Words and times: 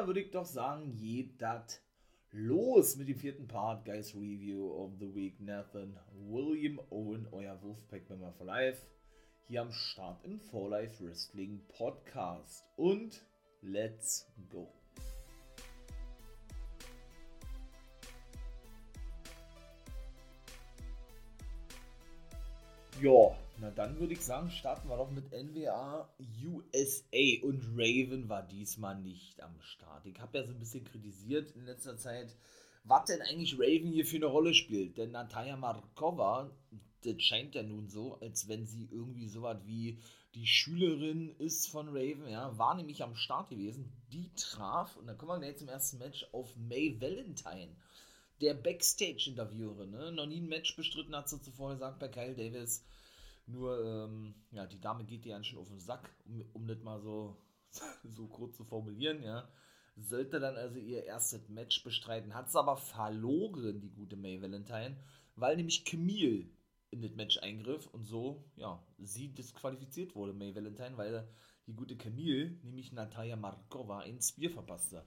da 0.00 0.06
würde 0.06 0.20
ich 0.20 0.30
doch 0.30 0.46
sagen, 0.46 0.96
geht 0.96 1.42
das 1.42 1.78
los 2.30 2.96
mit 2.96 3.08
dem 3.08 3.18
vierten 3.18 3.46
Part, 3.46 3.84
Guys 3.84 4.14
Review 4.14 4.72
of 4.72 4.92
the 4.98 5.14
Week. 5.14 5.38
Nathan 5.40 5.94
William 6.26 6.80
Owen, 6.88 7.26
euer 7.32 7.60
Wolfpack 7.62 8.08
Member 8.08 8.32
for 8.32 8.46
Life, 8.46 8.86
hier 9.46 9.60
am 9.60 9.70
Start 9.72 10.24
im 10.24 10.40
For 10.40 10.70
Life 10.70 11.04
Wrestling 11.04 11.60
Podcast. 11.68 12.64
Und 12.76 13.26
let's 13.60 14.26
go. 14.48 14.72
Ja, 23.02 23.36
na 23.60 23.70
dann 23.70 23.98
würde 23.98 24.14
ich 24.14 24.22
sagen, 24.22 24.50
starten 24.50 24.88
wir 24.88 24.96
doch 24.96 25.10
mit 25.10 25.30
NWA 25.32 26.08
USA 26.44 27.46
und 27.46 27.62
Raven 27.76 28.28
war 28.28 28.42
diesmal 28.42 28.98
nicht 28.98 29.42
am 29.42 29.60
Start. 29.60 30.06
Ich 30.06 30.18
habe 30.18 30.38
ja 30.38 30.44
so 30.44 30.52
ein 30.52 30.58
bisschen 30.58 30.84
kritisiert 30.84 31.50
in 31.52 31.66
letzter 31.66 31.96
Zeit, 31.96 32.34
was 32.84 33.04
denn 33.04 33.20
eigentlich 33.20 33.54
Raven 33.54 33.92
hier 33.92 34.06
für 34.06 34.16
eine 34.16 34.26
Rolle 34.26 34.54
spielt. 34.54 34.96
Denn 34.96 35.10
Natalia 35.10 35.56
Markova, 35.56 36.50
das 37.02 37.22
scheint 37.22 37.54
ja 37.54 37.62
nun 37.62 37.88
so, 37.88 38.18
als 38.20 38.48
wenn 38.48 38.66
sie 38.66 38.88
irgendwie 38.90 39.28
so 39.28 39.42
was 39.42 39.58
wie 39.66 39.98
die 40.34 40.46
Schülerin 40.46 41.34
ist 41.38 41.68
von 41.68 41.88
Raven, 41.88 42.28
ja, 42.28 42.56
war 42.56 42.74
nämlich 42.74 43.02
am 43.02 43.16
Start 43.16 43.50
gewesen. 43.50 43.92
Die 44.12 44.30
traf, 44.36 44.96
und 44.96 45.06
dann 45.06 45.18
kommen 45.18 45.32
wir 45.32 45.40
gleich 45.40 45.58
zum 45.58 45.68
ersten 45.68 45.98
Match, 45.98 46.26
auf 46.32 46.54
May 46.56 47.00
Valentine 47.00 47.76
der 48.40 48.54
Backstage-Interviewerin, 48.54 49.90
ne? 49.90 50.12
noch 50.12 50.26
nie 50.26 50.40
ein 50.40 50.48
Match 50.48 50.74
bestritten, 50.76 51.14
hat 51.14 51.28
sie 51.28 51.42
zuvor 51.42 51.72
gesagt 51.72 51.98
bei 51.98 52.08
Kyle 52.08 52.34
Davis. 52.34 52.82
Nur, 53.50 53.84
ähm, 53.84 54.34
ja, 54.52 54.66
die 54.66 54.80
Dame 54.80 55.04
geht 55.04 55.24
dir 55.24 55.30
ja 55.30 55.42
schon 55.42 55.58
auf 55.58 55.68
den 55.68 55.80
Sack, 55.80 56.08
um, 56.24 56.44
um 56.52 56.66
das 56.68 56.82
mal 56.82 57.00
so, 57.00 57.36
so 58.04 58.26
kurz 58.28 58.56
zu 58.56 58.64
formulieren, 58.64 59.22
ja. 59.22 59.48
Sollte 59.96 60.40
dann 60.40 60.56
also 60.56 60.78
ihr 60.78 61.04
erstes 61.04 61.48
Match 61.48 61.82
bestreiten, 61.82 62.34
hat 62.34 62.48
es 62.48 62.56
aber 62.56 62.76
verloren, 62.76 63.80
die 63.80 63.90
gute 63.90 64.16
May 64.16 64.40
Valentine, 64.40 64.96
weil 65.34 65.56
nämlich 65.56 65.84
Camille 65.84 66.48
in 66.90 67.02
das 67.02 67.14
Match 67.14 67.38
eingriff 67.38 67.86
und 67.88 68.06
so, 68.06 68.44
ja, 68.56 68.82
sie 68.98 69.28
disqualifiziert 69.28 70.14
wurde, 70.14 70.32
May 70.32 70.54
Valentine, 70.54 70.96
weil 70.96 71.28
die 71.66 71.74
gute 71.74 71.96
Camille, 71.96 72.58
nämlich 72.62 72.92
Natalia 72.92 73.36
Markova, 73.36 74.00
ein 74.00 74.20
Spear 74.20 74.52
verpasste. 74.52 75.04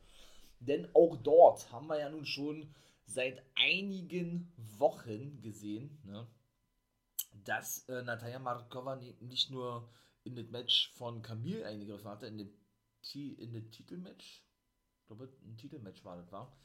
Denn 0.59 0.88
auch 0.94 1.17
dort 1.17 1.72
haben 1.72 1.88
wir 1.88 2.00
ja 2.00 2.09
nun 2.09 2.25
schon 2.25 2.73
seit 3.05 3.44
einigen 3.55 4.53
Wochen 4.78 5.41
gesehen, 5.41 6.00
ne, 6.05 6.28
dass 7.43 7.87
äh, 7.89 8.01
Natalia 8.03 8.39
Markova 8.39 8.95
nicht 9.19 9.49
nur 9.49 9.89
in 10.23 10.35
das 10.35 10.47
Match 10.49 10.91
von 10.93 11.21
Camille 11.21 11.65
eingegriffen 11.65 12.09
hatte, 12.09 12.27
in 12.27 12.37
den, 12.37 12.53
in 13.13 13.53
das 13.53 13.69
Titelmatch, 13.71 14.43
ich 15.01 15.07
glaube, 15.07 15.29
ein 15.43 15.57
Titelmatch 15.57 16.03
war 16.05 16.17
das, 16.17 16.31
war, 16.31 16.55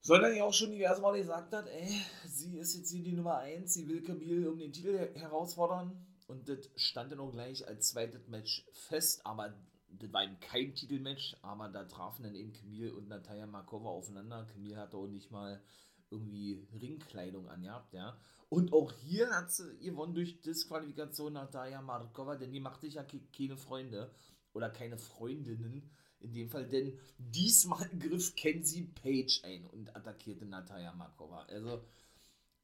sondern 0.00 0.34
ja 0.34 0.44
auch 0.44 0.54
schon 0.54 0.70
diverse 0.70 1.02
Mal 1.02 1.18
gesagt 1.18 1.52
hat, 1.52 1.66
ey, 1.66 2.00
sie 2.26 2.58
ist 2.58 2.74
jetzt 2.74 2.90
hier 2.90 3.02
die 3.02 3.12
Nummer 3.12 3.38
1, 3.38 3.72
sie 3.74 3.88
will 3.88 4.02
Camille 4.02 4.50
um 4.50 4.58
den 4.58 4.72
Titel 4.72 5.12
herausfordern 5.14 6.06
und 6.28 6.48
das 6.48 6.70
stand 6.76 7.12
dann 7.12 7.20
auch 7.20 7.32
gleich 7.32 7.66
als 7.66 7.88
zweites 7.88 8.26
Match 8.28 8.66
fest, 8.72 9.24
aber 9.26 9.54
das 9.88 10.12
war 10.12 10.24
eben 10.24 10.38
kein 10.40 10.74
Titelmatch, 10.74 11.36
aber 11.42 11.68
da 11.68 11.84
trafen 11.84 12.24
dann 12.24 12.34
eben 12.34 12.52
Camille 12.52 12.94
und 12.94 13.08
Natalia 13.08 13.46
Markova 13.46 13.88
aufeinander. 13.88 14.46
Camille 14.52 14.76
hatte 14.76 14.96
auch 14.96 15.06
nicht 15.06 15.30
mal 15.30 15.62
irgendwie 16.10 16.66
Ringkleidung 16.80 17.48
angehabt, 17.48 17.92
ja. 17.92 18.18
Und 18.48 18.72
auch 18.72 18.92
hier 18.92 19.30
hat 19.30 19.50
sie 19.50 19.76
gewonnen 19.78 20.14
durch 20.14 20.40
Disqualifikation 20.40 21.32
Natalia 21.32 21.82
Markova, 21.82 22.36
denn 22.36 22.52
die 22.52 22.60
machte 22.60 22.86
sich 22.86 22.94
ja 22.94 23.04
keine 23.36 23.56
Freunde 23.56 24.12
oder 24.52 24.70
keine 24.70 24.98
Freundinnen 24.98 25.90
in 26.20 26.32
dem 26.32 26.48
Fall, 26.48 26.66
denn 26.66 26.98
diesmal 27.18 27.88
griff 27.98 28.34
Kenzie 28.34 28.84
Page 28.84 29.42
ein 29.44 29.66
und 29.66 29.94
attackierte 29.94 30.46
Natalia 30.46 30.92
Markova. 30.92 31.42
Also, 31.42 31.84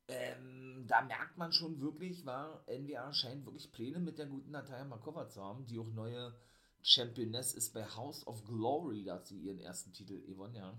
ähm, 0.08 0.84
da 0.86 1.02
merkt 1.02 1.36
man 1.36 1.52
schon 1.52 1.80
wirklich, 1.80 2.24
war 2.24 2.64
NWA 2.66 3.12
scheint 3.12 3.44
wirklich 3.44 3.70
Pläne 3.72 3.98
mit 3.98 4.18
der 4.18 4.26
guten 4.26 4.50
Natalia 4.50 4.84
Markova 4.84 5.28
zu 5.28 5.42
haben, 5.42 5.66
die 5.66 5.78
auch 5.78 5.90
neue 5.90 6.34
Championess 6.82 7.54
ist 7.54 7.72
bei 7.72 7.84
House 7.84 8.26
of 8.26 8.44
Glory, 8.44 9.04
da 9.04 9.14
hat 9.14 9.26
sie 9.26 9.38
ihren 9.38 9.60
ersten 9.60 9.92
Titel 9.92 10.20
gewonnen, 10.22 10.56
ja. 10.56 10.78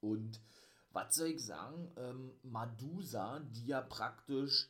Und 0.00 0.40
was 0.92 1.14
soll 1.14 1.28
ich 1.28 1.44
sagen, 1.44 1.90
ähm, 1.96 2.32
Madusa, 2.42 3.40
die 3.40 3.66
ja 3.66 3.80
praktisch 3.80 4.68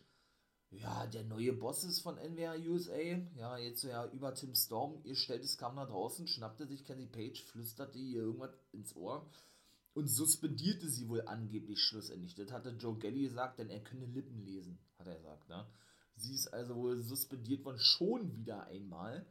ja, 0.73 1.07
der 1.07 1.25
neue 1.25 1.53
Boss 1.53 1.85
ist 1.85 2.01
von 2.01 2.17
NWA 2.17 2.55
USA, 2.55 2.97
ja, 3.37 3.59
jetzt 3.59 3.83
so 3.83 3.89
ja 3.89 4.07
über 4.07 4.35
Tim 4.35 4.55
Storm, 4.55 5.01
ihr 5.05 5.17
stellt 5.17 5.45
es 5.45 5.59
kam 5.59 5.75
nach 5.75 5.89
draußen, 5.89 6.27
schnappte 6.27 6.67
sich 6.67 6.85
Kenny 6.85 7.07
Page, 7.07 7.45
flüsterte 7.45 7.99
ihr 7.99 8.23
irgendwas 8.23 8.57
ins 8.73 8.97
Ohr 8.97 9.29
und 9.93 10.09
suspendierte 10.09 10.89
sie 10.89 11.09
wohl 11.11 11.23
angeblich 11.27 11.79
schlussendlich. 11.79 12.35
Das 12.35 12.51
hatte 12.51 12.71
Joe 12.71 12.97
Gelly 12.97 13.25
gesagt, 13.25 13.59
denn 13.59 13.69
er 13.69 13.81
könne 13.81 14.07
Lippen 14.07 14.43
lesen, 14.47 14.79
hat 14.99 15.07
er 15.07 15.17
gesagt, 15.17 15.49
ne? 15.49 15.67
Sie 16.17 16.35
ist 16.35 16.49
also 16.49 16.77
wohl 16.77 17.03
suspendiert 17.03 17.65
worden, 17.65 17.79
schon 17.79 18.35
wieder 18.37 18.67
einmal. 18.67 19.27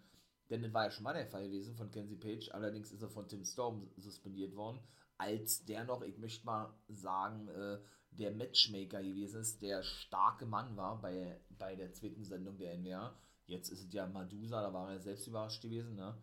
Denn 0.49 0.63
das 0.63 0.73
war 0.73 0.85
ja 0.85 0.91
schon 0.91 1.03
mal 1.03 1.13
der 1.13 1.27
Fall 1.27 1.45
gewesen 1.45 1.75
von 1.75 1.91
Kenzie 1.91 2.17
Page. 2.17 2.51
Allerdings 2.51 2.91
ist 2.91 3.01
er 3.01 3.09
von 3.09 3.27
Tim 3.27 3.45
Storm 3.45 3.89
suspendiert 3.97 4.55
worden. 4.55 4.79
Als 5.21 5.65
der 5.65 5.83
noch, 5.83 6.01
ich 6.01 6.17
möchte 6.17 6.43
mal 6.47 6.73
sagen, 6.87 7.47
äh, 7.47 7.77
der 8.09 8.31
Matchmaker 8.31 9.03
gewesen 9.03 9.41
ist, 9.41 9.61
der 9.61 9.83
starke 9.83 10.47
Mann 10.47 10.75
war 10.75 10.99
bei, 10.99 11.39
bei 11.59 11.75
der 11.75 11.93
zweiten 11.93 12.23
Sendung 12.23 12.57
der 12.57 12.75
NWA. 12.75 13.15
Jetzt 13.45 13.69
ist 13.69 13.83
es 13.83 13.93
ja 13.93 14.07
Madusa, 14.07 14.63
da 14.63 14.73
war 14.73 14.91
er 14.91 14.99
selbst 14.99 15.27
überrascht 15.27 15.61
gewesen, 15.61 15.95
ne? 15.95 16.17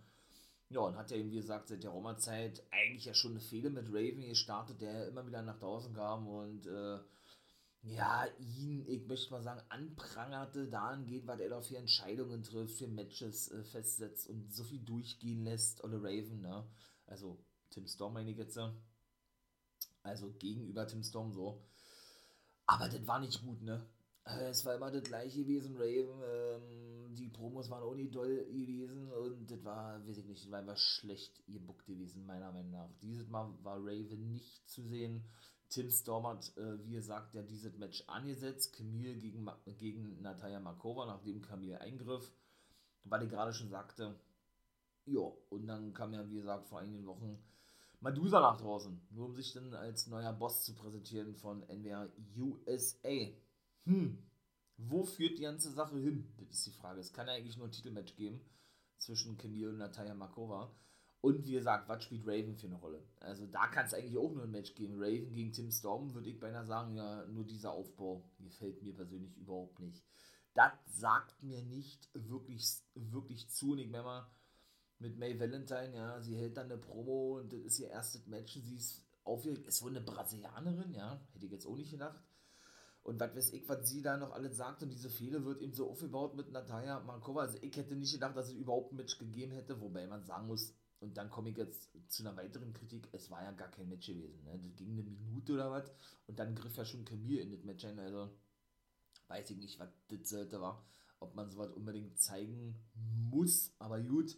Ja, 0.70 0.80
und 0.80 0.96
hat 0.96 1.12
ja 1.12 1.16
eben, 1.16 1.30
wie 1.30 1.36
gesagt, 1.36 1.68
seit 1.68 1.84
der 1.84 1.90
Roma-Zeit 1.90 2.66
eigentlich 2.72 3.04
ja 3.04 3.14
schon 3.14 3.30
eine 3.30 3.40
Fehde 3.40 3.70
mit 3.70 3.88
Raven 3.88 4.26
gestartet, 4.26 4.80
der 4.80 5.06
immer 5.06 5.24
wieder 5.24 5.42
nach 5.42 5.60
draußen 5.60 5.94
kam 5.94 6.26
und 6.26 6.66
äh, 6.66 6.98
ja, 7.82 8.26
ihn, 8.40 8.84
ich 8.88 9.06
möchte 9.06 9.30
mal 9.30 9.42
sagen, 9.42 9.62
anprangerte 9.68 10.66
dahingehend, 10.66 11.28
was 11.28 11.38
er 11.38 11.50
da 11.50 11.60
für 11.60 11.76
Entscheidungen 11.76 12.42
trifft, 12.42 12.78
für 12.78 12.88
Matches 12.88 13.52
äh, 13.52 13.62
festsetzt 13.62 14.28
und 14.28 14.52
so 14.52 14.64
viel 14.64 14.80
durchgehen 14.80 15.44
lässt, 15.44 15.84
Olle 15.84 15.98
Raven, 16.02 16.40
ne? 16.40 16.66
Also 17.06 17.38
Tim 17.70 17.86
Storm 17.86 18.14
meine 18.14 18.30
ich 18.30 18.38
jetzt, 18.38 18.58
also 20.02 20.32
gegenüber 20.38 20.86
Tim 20.86 21.02
Storm 21.02 21.32
so. 21.32 21.62
Aber 22.66 22.88
das 22.88 23.06
war 23.06 23.20
nicht 23.20 23.42
gut, 23.42 23.62
ne? 23.62 23.86
Äh, 24.24 24.48
es 24.48 24.64
war 24.64 24.74
immer 24.74 24.90
das 24.90 25.02
gleiche 25.04 25.42
gewesen, 25.42 25.76
Raven, 25.76 26.22
ähm, 26.22 27.14
die 27.14 27.28
Promos 27.28 27.70
waren 27.70 27.82
auch 27.82 27.94
nicht 27.94 28.14
doll 28.14 28.44
gewesen 28.46 29.10
und 29.10 29.50
das 29.50 29.64
war, 29.64 30.06
weiß 30.06 30.18
ich 30.18 30.26
nicht, 30.26 30.44
das 30.44 30.50
war 30.50 30.58
einfach 30.58 30.76
schlecht 30.76 31.42
gebuckt 31.46 31.86
gewesen, 31.86 32.26
meiner 32.26 32.52
Meinung 32.52 32.70
nach. 32.70 32.90
Dieses 33.00 33.28
Mal 33.28 33.52
war 33.62 33.78
Raven 33.78 34.32
nicht 34.32 34.68
zu 34.68 34.82
sehen 34.82 35.24
Tim 35.68 35.90
Storm 35.90 36.26
hat, 36.26 36.56
äh, 36.56 36.82
wie 36.84 36.92
gesagt, 36.92 37.34
ja 37.34 37.42
dieses 37.42 37.76
Match 37.76 38.02
angesetzt. 38.06 38.74
Camille 38.74 39.14
gegen, 39.16 39.46
gegen 39.76 40.22
Natalia 40.22 40.60
Markova, 40.60 41.04
nachdem 41.04 41.42
Camille 41.42 41.80
eingriff. 41.80 42.32
Weil 43.04 43.24
ich 43.24 43.30
gerade 43.30 43.52
schon 43.52 43.68
sagte, 43.68 44.18
ja, 45.04 45.20
und 45.50 45.66
dann 45.66 45.92
kam 45.92 46.14
ja, 46.14 46.26
wie 46.28 46.36
gesagt, 46.36 46.66
vor 46.68 46.80
einigen 46.80 47.06
Wochen 47.06 47.38
Medusa 48.00 48.40
nach 48.40 48.60
draußen, 48.60 49.00
nur 49.10 49.26
um 49.26 49.34
sich 49.34 49.52
dann 49.52 49.74
als 49.74 50.06
neuer 50.06 50.32
Boss 50.32 50.64
zu 50.64 50.74
präsentieren 50.74 51.34
von 51.34 51.62
NWA 51.68 52.08
USA. 52.36 53.32
Hm, 53.84 54.18
wo 54.76 55.02
führt 55.02 55.38
die 55.38 55.42
ganze 55.42 55.72
Sache 55.72 55.98
hin? 55.98 56.32
Das 56.36 56.58
ist 56.58 56.66
die 56.66 56.78
Frage. 56.78 57.00
Es 57.00 57.12
kann 57.12 57.26
ja 57.26 57.34
eigentlich 57.34 57.56
nur 57.56 57.66
ein 57.66 57.72
Titelmatch 57.72 58.14
geben 58.14 58.40
zwischen 58.98 59.36
Camille 59.36 59.70
und 59.70 59.78
Natalia 59.78 60.14
Markova. 60.14 60.72
Und 61.20 61.44
wie 61.44 61.52
gesagt, 61.52 61.88
was 61.88 62.04
spielt 62.04 62.26
Raven 62.26 62.56
für 62.56 62.66
eine 62.66 62.76
Rolle? 62.76 63.02
Also 63.18 63.46
da 63.46 63.66
kann 63.66 63.86
es 63.86 63.94
eigentlich 63.94 64.16
auch 64.16 64.32
nur 64.32 64.44
ein 64.44 64.52
Match 64.52 64.74
geben. 64.74 64.94
Raven 64.98 65.32
gegen 65.32 65.52
Tim 65.52 65.72
Storm 65.72 66.14
würde 66.14 66.30
ich 66.30 66.38
beinahe 66.38 66.64
sagen, 66.64 66.94
ja, 66.94 67.26
nur 67.26 67.44
dieser 67.44 67.72
Aufbau 67.72 68.30
gefällt 68.38 68.82
mir 68.82 68.94
persönlich 68.94 69.36
überhaupt 69.36 69.80
nicht. 69.80 70.04
Das 70.54 70.72
sagt 70.86 71.42
mir 71.42 71.62
nicht 71.62 72.08
wirklich, 72.14 72.64
wirklich 72.94 73.50
zu. 73.50 73.72
Und 73.72 73.78
ich 73.78 73.88
meine 73.88 74.04
mal, 74.04 74.30
mit 74.98 75.18
May 75.18 75.38
Valentine, 75.38 75.94
ja, 75.94 76.20
sie 76.20 76.36
hält 76.36 76.56
dann 76.56 76.66
eine 76.66 76.78
Promo 76.78 77.38
und 77.38 77.52
das 77.52 77.60
ist 77.60 77.78
ihr 77.78 77.88
erstes 77.88 78.26
Match. 78.26 78.54
Sie 78.54 78.76
ist 78.76 79.04
aufgeregt, 79.24 79.66
ist 79.66 79.82
wohl 79.82 79.90
eine 79.90 80.00
Brasilianerin, 80.00 80.94
ja, 80.94 81.20
hätte 81.32 81.46
ich 81.46 81.52
jetzt 81.52 81.66
auch 81.66 81.76
nicht 81.76 81.90
gedacht. 81.90 82.22
Und 83.02 83.20
was 83.20 83.34
weiß 83.34 83.52
ich, 83.52 83.68
was 83.68 83.88
sie 83.88 84.02
da 84.02 84.16
noch 84.16 84.32
alles 84.32 84.56
sagt 84.56 84.82
und 84.82 84.90
diese 84.90 85.08
Fehler 85.08 85.44
wird 85.44 85.62
eben 85.62 85.72
so 85.72 85.88
aufgebaut 85.88 86.34
mit 86.34 86.50
Natalia 86.50 87.00
Markova. 87.00 87.42
Also 87.42 87.58
ich 87.62 87.74
hätte 87.76 87.96
nicht 87.96 88.12
gedacht, 88.12 88.36
dass 88.36 88.48
es 88.48 88.54
überhaupt 88.54 88.92
ein 88.92 88.96
Match 88.96 89.18
gegeben 89.18 89.52
hätte, 89.52 89.80
wobei 89.80 90.06
man 90.06 90.24
sagen 90.24 90.46
muss, 90.46 90.74
und 91.00 91.16
dann 91.16 91.30
komme 91.30 91.50
ich 91.50 91.56
jetzt 91.56 91.90
zu 92.08 92.22
einer 92.22 92.36
weiteren 92.36 92.72
Kritik. 92.72 93.08
Es 93.12 93.30
war 93.30 93.42
ja 93.42 93.52
gar 93.52 93.70
kein 93.70 93.88
Match 93.88 94.08
gewesen. 94.08 94.44
Ne? 94.44 94.58
Das 94.58 94.76
ging 94.76 94.92
eine 94.92 95.02
Minute 95.02 95.52
oder 95.52 95.70
was. 95.70 95.90
Und 96.26 96.38
dann 96.38 96.54
griff 96.54 96.76
ja 96.76 96.84
schon 96.84 97.04
Camille 97.04 97.40
in 97.40 97.52
das 97.52 97.62
Match 97.62 97.84
ein. 97.84 97.98
Also 97.98 98.36
weiß 99.28 99.50
ich 99.50 99.58
nicht, 99.58 99.78
was 99.78 99.88
das 100.08 100.28
sollte 100.28 100.60
war. 100.60 100.84
Ob 101.20 101.34
man 101.34 101.50
sowas 101.50 101.70
unbedingt 101.70 102.18
zeigen 102.18 102.74
muss. 103.30 103.72
Aber 103.78 104.00
gut. 104.00 104.36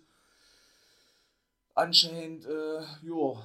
Anscheinend, 1.80 2.44
äh, 2.46 2.82
jo, 3.02 3.42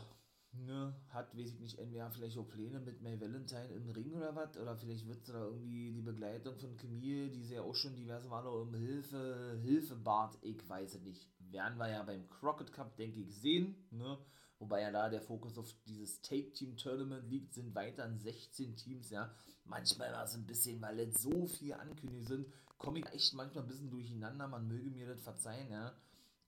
ne, 0.54 0.94
hat, 1.10 1.36
weiß 1.38 1.54
ich 1.54 1.60
nicht, 1.60 1.80
entweder 1.80 2.10
vielleicht 2.12 2.38
auch 2.38 2.50
Pläne 2.50 2.80
mit 2.80 3.02
May 3.02 3.20
Valentine 3.20 3.70
im 3.76 3.90
Ring 3.90 4.14
oder 4.14 4.36
was. 4.36 4.58
Oder 4.58 4.76
vielleicht 4.76 5.08
wird 5.08 5.28
da 5.30 5.46
irgendwie 5.46 5.94
die 5.94 6.02
Begleitung 6.02 6.58
von 6.58 6.76
Camille, 6.78 7.30
die 7.30 7.44
sie 7.44 7.56
ja 7.56 7.62
auch 7.62 7.76
schon 7.76 7.96
diverse 7.96 8.28
Male 8.28 8.50
um 8.50 8.74
Hilfe, 8.74 9.60
Hilfe 9.64 9.96
bat. 9.96 10.38
Ich 10.42 10.68
weiß 10.68 10.96
es 10.96 11.02
nicht 11.02 11.36
werden 11.56 11.78
wir 11.78 11.90
ja 11.90 12.04
beim 12.04 12.28
Crockett 12.30 12.72
Cup, 12.72 12.96
denke 12.98 13.20
ich, 13.22 13.34
sehen. 13.36 13.88
Ne? 13.92 14.18
Wobei 14.60 14.82
ja 14.82 14.92
da 14.92 15.10
der 15.10 15.22
Fokus 15.22 15.58
auf 15.58 15.74
dieses 15.86 16.22
Take-Team-Tournament 16.22 17.30
liegt, 17.30 17.54
sind 17.54 17.76
weiterhin 17.76 18.20
16 18.20 18.76
Teams, 18.76 19.10
ja. 19.10 19.34
Manchmal 19.66 20.12
war 20.14 20.24
es 20.24 20.36
ein 20.36 20.46
bisschen, 20.46 20.82
weil 20.82 21.00
jetzt 21.00 21.22
so 21.22 21.48
viele 21.48 21.80
Ankündigungen 21.80 22.26
sind, 22.26 22.48
komme 22.78 23.00
ich 23.00 23.06
echt 23.08 23.34
manchmal 23.34 23.64
ein 23.64 23.68
bisschen 23.68 23.90
durcheinander, 23.90 24.48
man 24.48 24.68
möge 24.68 24.90
mir 24.90 25.08
das 25.08 25.22
verzeihen, 25.22 25.72
ja. 25.72 25.94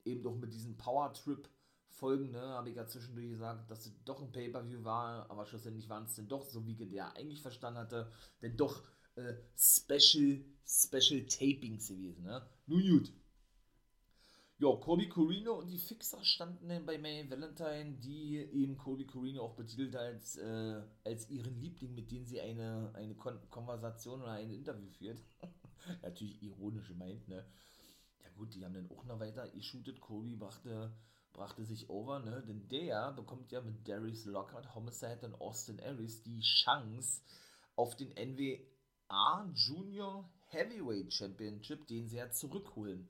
Eben 0.05 0.23
doch 0.23 0.35
mit 0.35 0.53
diesen 0.53 0.77
Power-Trip-Folgen, 1.97 2.31
ne, 2.31 2.41
habe 2.41 2.69
ich 2.69 2.75
ja 2.75 2.87
zwischendurch 2.87 3.29
gesagt, 3.29 3.69
dass 3.69 3.85
es 3.85 3.93
doch 4.05 4.21
ein 4.21 4.31
Pay-Per-View 4.31 4.83
war, 4.83 5.29
aber 5.29 5.45
schlussendlich 5.45 5.89
waren 5.89 6.05
es 6.05 6.15
denn 6.15 6.27
doch, 6.27 6.45
so 6.45 6.65
wie 6.65 6.75
der 6.75 7.15
eigentlich 7.15 7.41
verstanden 7.41 7.79
hatte, 7.79 8.11
denn 8.41 8.55
doch 8.55 8.83
äh, 9.15 9.33
Special, 9.57 10.43
Special 10.65 11.25
Tapings 11.25 11.87
gewesen, 11.87 12.23
ne. 12.23 12.45
Nun 12.67 12.81
gut. 12.81 13.13
Ja, 14.59 14.75
Colby 14.75 15.07
Corino 15.07 15.53
und 15.53 15.67
die 15.67 15.77
Fixer 15.77 16.23
standen 16.23 16.69
dann 16.69 16.85
bei 16.85 16.97
May 16.97 17.29
Valentine, 17.29 17.95
die 17.99 18.37
eben 18.37 18.75
Colby 18.75 19.05
Corino 19.05 19.43
auch 19.43 19.55
betitelt 19.55 19.95
als, 19.95 20.37
äh, 20.37 20.81
als 21.03 21.29
ihren 21.29 21.59
Liebling, 21.59 21.93
mit 21.93 22.09
dem 22.09 22.25
sie 22.25 22.41
eine, 22.41 22.91
eine 22.95 23.13
Kon 23.13 23.37
Konversation 23.51 24.23
oder 24.23 24.31
ein 24.31 24.49
Interview 24.49 24.89
führt. 24.89 25.21
Natürlich 26.01 26.41
ironisch 26.41 26.87
gemeint, 26.87 27.27
ne? 27.27 27.45
Ja 28.23 28.29
gut, 28.35 28.55
die 28.55 28.65
haben 28.65 28.73
dann 28.73 28.89
auch 28.89 29.05
noch 29.05 29.19
weiter 29.19 29.47
geshootet. 29.49 30.01
Colby 30.01 30.35
brachte, 30.35 30.91
brachte 31.33 31.63
sich 31.63 31.89
over, 31.89 32.19
ne? 32.19 32.43
Denn 32.47 32.67
der 32.69 33.11
bekommt 33.11 33.51
ja 33.51 33.61
mit 33.61 33.87
Darius 33.87 34.25
Lockhart, 34.25 34.73
Homicide 34.73 35.19
und 35.23 35.35
Austin 35.35 35.79
Aries 35.79 36.21
die 36.23 36.41
Chance 36.41 37.21
auf 37.75 37.95
den 37.95 38.09
NWA 38.09 39.49
Junior 39.53 40.29
Heavyweight 40.47 41.13
Championship, 41.13 41.87
den 41.87 42.07
sie 42.07 42.17
ja 42.17 42.31
zurückholen. 42.31 43.07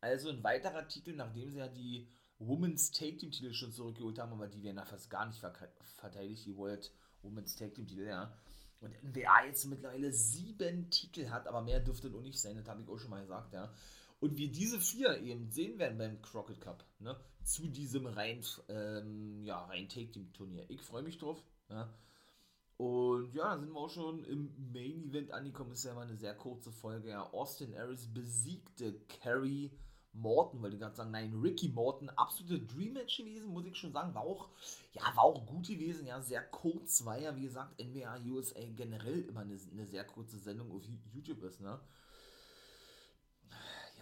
Also 0.00 0.30
ein 0.30 0.42
weiterer 0.42 0.88
Titel, 0.88 1.14
nachdem 1.14 1.50
sie 1.50 1.58
ja 1.58 1.68
die 1.68 2.08
Women's 2.38 2.90
Take 2.90 3.18
Team 3.18 3.30
Titel 3.30 3.52
schon 3.52 3.72
zurückgeholt 3.72 4.18
haben, 4.18 4.32
aber 4.32 4.48
die 4.48 4.62
werden 4.62 4.76
da 4.76 4.84
fast 4.84 5.10
gar 5.10 5.26
nicht 5.26 5.38
verteidigt, 5.38 6.46
die 6.46 6.56
World 6.56 6.90
Women's 7.22 7.54
Take 7.54 7.74
Team 7.74 7.86
Titel, 7.86 8.06
ja. 8.06 8.34
Und 8.80 8.94
NWA 9.02 9.44
jetzt 9.44 9.66
mittlerweile 9.66 10.10
sieben 10.10 10.88
Titel 10.88 11.28
hat, 11.28 11.46
aber 11.46 11.60
mehr 11.60 11.80
dürfte 11.80 12.08
auch 12.08 12.22
nicht 12.22 12.40
sein, 12.40 12.56
das 12.56 12.66
habe 12.66 12.82
ich 12.82 12.88
auch 12.88 12.98
schon 12.98 13.10
mal 13.10 13.20
gesagt, 13.20 13.52
ja. 13.52 13.70
Und 14.20 14.36
wir 14.36 14.50
diese 14.52 14.78
vier 14.78 15.18
eben 15.22 15.50
sehen 15.50 15.78
werden 15.78 15.98
beim 15.98 16.20
Crockett 16.20 16.60
Cup, 16.60 16.84
ne, 16.98 17.16
zu 17.42 17.66
diesem 17.68 18.06
rein, 18.06 18.44
ähm, 18.68 19.42
ja, 19.44 19.64
rein 19.64 19.88
Take 19.88 20.10
Team 20.12 20.32
Turnier. 20.32 20.68
Ich 20.68 20.82
freue 20.82 21.02
mich 21.02 21.18
drauf, 21.18 21.42
ja. 21.70 21.92
Und 22.76 23.34
ja, 23.34 23.54
da 23.54 23.60
sind 23.60 23.72
wir 23.72 23.78
auch 23.78 23.90
schon 23.90 24.24
im 24.24 24.72
Main 24.72 25.02
Event 25.02 25.32
angekommen. 25.32 25.72
Ist 25.72 25.84
ja 25.84 25.92
mal 25.92 26.06
eine 26.06 26.16
sehr 26.16 26.34
kurze 26.34 26.72
Folge. 26.72 27.10
Ja, 27.10 27.30
Austin 27.30 27.74
Aries 27.74 28.06
besiegte 28.10 28.98
Carrie 29.20 29.70
Morton, 30.12 30.60
wollte 30.60 30.76
ich 30.76 30.80
gerade 30.80 30.96
sagen, 30.96 31.10
nein, 31.10 31.38
Ricky 31.40 31.68
Morton, 31.68 32.08
absolute 32.10 32.58
Dream 32.60 32.94
Match 32.94 33.18
gewesen, 33.18 33.50
muss 33.50 33.66
ich 33.66 33.76
schon 33.76 33.92
sagen, 33.92 34.14
war 34.14 34.22
auch, 34.22 34.48
ja, 34.92 35.02
war 35.14 35.24
auch 35.24 35.46
gut 35.46 35.68
gewesen, 35.68 36.06
ja, 36.06 36.20
sehr 36.20 36.42
kurz, 36.42 37.04
weil 37.04 37.22
ja, 37.22 37.36
wie 37.36 37.42
gesagt, 37.42 37.80
NWA 37.80 38.18
USA 38.26 38.60
generell 38.74 39.20
immer 39.28 39.40
eine, 39.40 39.56
eine 39.72 39.86
sehr 39.86 40.04
kurze 40.04 40.38
Sendung 40.38 40.72
auf 40.72 40.82
YouTube 41.12 41.42
ist, 41.44 41.60
ne? 41.60 41.78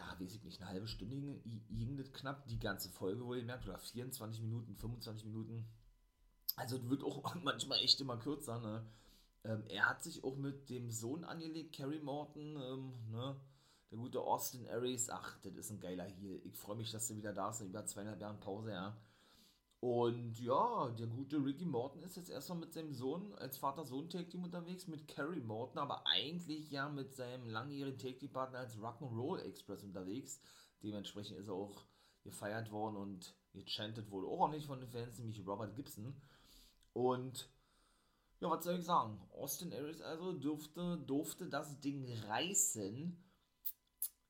Ja, 0.09 0.21
weiß 0.21 0.35
ich 0.35 0.45
nicht, 0.45 0.61
eine 0.61 0.71
halbe 0.71 0.89
Stunde 0.89 1.41
ging 1.71 1.97
das 1.97 2.13
knapp, 2.13 2.47
die 2.47 2.59
ganze 2.59 2.89
Folge 2.91 3.25
wohl 3.25 3.41
gemerkt, 3.41 3.67
oder 3.67 3.79
24 3.79 4.43
Minuten, 4.43 4.77
25 4.77 5.27
Minuten, 5.27 5.67
also 6.57 6.77
es 6.77 6.89
wird 6.89 7.03
auch 7.05 7.35
manchmal 7.43 7.79
echt 7.81 8.01
immer 8.01 8.17
kürzer, 8.17 8.59
ne? 8.61 8.87
Ähm, 9.45 9.65
er 9.69 9.89
hat 9.89 10.03
sich 10.03 10.25
auch 10.25 10.37
mit 10.37 10.69
dem 10.69 10.91
Sohn 10.91 11.25
angelegt, 11.25 11.77
Carrie 11.77 12.01
Morton, 12.01 12.57
ähm, 12.57 12.93
ne? 13.11 13.37
der 13.91 13.99
gute 13.99 14.21
Austin 14.21 14.69
Aries, 14.69 15.09
ach, 15.09 15.39
das 15.43 15.55
ist 15.55 15.71
ein 15.71 15.81
geiler 15.81 16.05
Heal. 16.05 16.41
Ich 16.45 16.59
freue 16.59 16.77
mich, 16.77 16.91
dass 16.91 17.09
du 17.09 17.17
wieder 17.17 17.33
da 17.33 17.49
bist, 17.49 17.63
über 17.63 17.87
zweieinhalb 17.87 18.21
Jahren 18.21 18.41
Pause, 18.41 18.73
ja. 18.73 18.97
Und 19.81 20.41
ja, 20.41 20.91
der 20.91 21.07
gute 21.07 21.37
Ricky 21.45 21.65
Morton 21.65 22.03
ist 22.03 22.17
jetzt 22.17 22.31
erstmal 22.31 22.59
mit 22.59 22.73
seinem 22.73 22.93
Sohn 22.93 23.33
als 23.35 23.59
Vater-Sohn-Take-Team 23.59 24.43
unterwegs, 24.43 24.89
mit 24.89 25.07
Carrie 25.07 25.41
Morton, 25.41 25.79
aber 25.79 26.05
eigentlich 26.07 26.69
ja 26.71 26.89
mit 26.89 27.15
seinem 27.15 27.49
langjährigen 27.49 27.99
Take-Team-Partner 27.99 28.59
als 28.59 28.77
Rock'n'Roll 28.77 29.39
Express 29.39 29.85
unterwegs. 29.85 30.41
Dementsprechend 30.83 31.39
ist 31.39 31.49
er 31.49 31.55
auch 31.55 31.85
gefeiert 32.25 32.73
worden 32.73 32.97
und 32.97 33.37
gechantet 33.55 34.11
wurde 34.11 34.27
auch 34.27 34.51
nicht 34.51 34.67
von 34.67 34.81
den 34.81 34.89
Fans, 34.89 35.19
nämlich 35.19 35.47
Robert 35.47 35.77
Gibson. 35.77 36.21
Und 36.93 37.49
ja, 38.41 38.51
was 38.51 38.65
soll 38.65 38.79
ich 38.79 38.85
sagen? 38.85 39.21
Austin 39.33 39.73
Aries 39.73 40.01
also 40.01 40.33
durfte, 40.33 40.99
durfte 40.99 41.49
das 41.49 41.79
Ding 41.81 42.13
reißen 42.29 43.17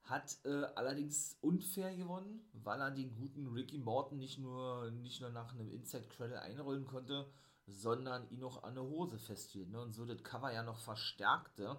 hat 0.09 0.39
äh, 0.45 0.65
allerdings 0.75 1.37
unfair 1.43 1.95
gewonnen, 1.95 2.41
weil 2.53 2.81
er 2.81 2.91
den 2.91 3.15
guten 3.15 3.49
Ricky 3.49 3.79
Morton 3.79 4.19
nicht 4.19 4.39
nur, 4.39 4.91
nicht 4.91 5.21
nur 5.21 5.31
nach 5.31 5.53
einem 5.53 5.71
Inside 5.71 6.09
Credit 6.09 6.39
einrollen 6.39 6.87
konnte, 6.87 7.31
sondern 7.67 8.29
ihn 8.31 8.41
noch 8.41 8.63
an 8.63 8.75
der 8.75 8.85
Hose 8.85 9.19
festhielt. 9.19 9.71
Ne? 9.71 9.81
Und 9.81 9.93
so 9.93 10.07
das 10.07 10.23
Cover 10.23 10.53
ja 10.53 10.63
noch 10.63 10.79
verstärkte. 10.79 11.79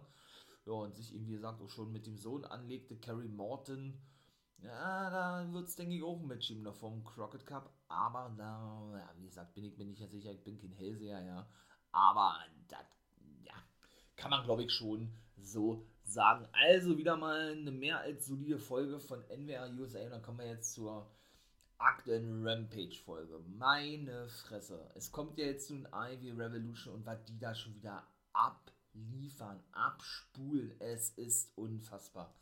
Ja, 0.66 0.74
und 0.74 0.96
sich 0.96 1.16
eben, 1.16 1.26
wie 1.26 1.34
gesagt, 1.34 1.62
auch 1.62 1.70
schon 1.70 1.92
mit 1.92 2.06
dem 2.06 2.18
Sohn 2.18 2.46
anlegte, 2.46 2.98
Carrie 2.98 3.28
Morton. 3.28 4.00
Ja, 4.62 5.10
da 5.10 5.52
wird 5.52 5.68
es, 5.68 5.76
denke 5.76 5.96
ich, 5.96 6.04
auch 6.04 6.20
ein 6.20 6.28
Match 6.28 6.52
noch 6.52 6.76
vom 6.76 7.04
Crockett 7.04 7.48
Cup. 7.48 7.74
Aber 7.88 8.32
da, 8.38 8.98
ja, 8.98 9.10
wie 9.18 9.26
gesagt, 9.26 9.56
bin 9.56 9.64
ich 9.64 9.78
mir 9.78 9.86
nicht 9.86 10.08
sicher, 10.12 10.32
ich 10.32 10.44
bin 10.44 10.60
kein 10.60 10.74
Hellseher, 10.74 11.24
ja. 11.24 11.48
Aber 11.92 12.38
das, 12.68 12.86
ja, 13.44 13.56
kann 14.16 14.30
man, 14.30 14.44
glaube 14.44 14.64
ich, 14.64 14.72
schon 14.72 15.12
so 15.38 15.88
sagen. 16.14 16.48
Also 16.52 16.98
wieder 16.98 17.18
mal 17.18 17.52
eine 17.52 17.72
mehr 17.72 18.00
als 18.00 18.28
solide 18.28 18.60
Folge 18.60 19.00
von 19.00 19.24
NWR 19.30 19.70
USA. 19.80 20.04
Und 20.04 20.12
dann 20.12 20.22
kommen 20.22 20.40
wir 20.40 20.48
jetzt 20.48 20.74
zur 20.74 21.10
aktuellen 21.78 22.46
Rampage-Folge. 22.46 23.40
Meine 23.58 24.28
Fresse. 24.28 24.90
Es 24.96 25.12
kommt 25.12 25.38
ja 25.38 25.46
jetzt 25.46 25.70
nun 25.70 25.88
Ivy 25.94 26.32
Revolution 26.32 26.96
und 26.96 27.06
was 27.06 27.24
die 27.26 27.40
da 27.40 27.56
schon 27.56 27.74
wieder 27.76 28.06
abliefern, 28.34 29.64
abspulen. 29.72 30.74
Es 30.80 31.12
ist 31.12 31.58
unfassbar. 31.58 32.34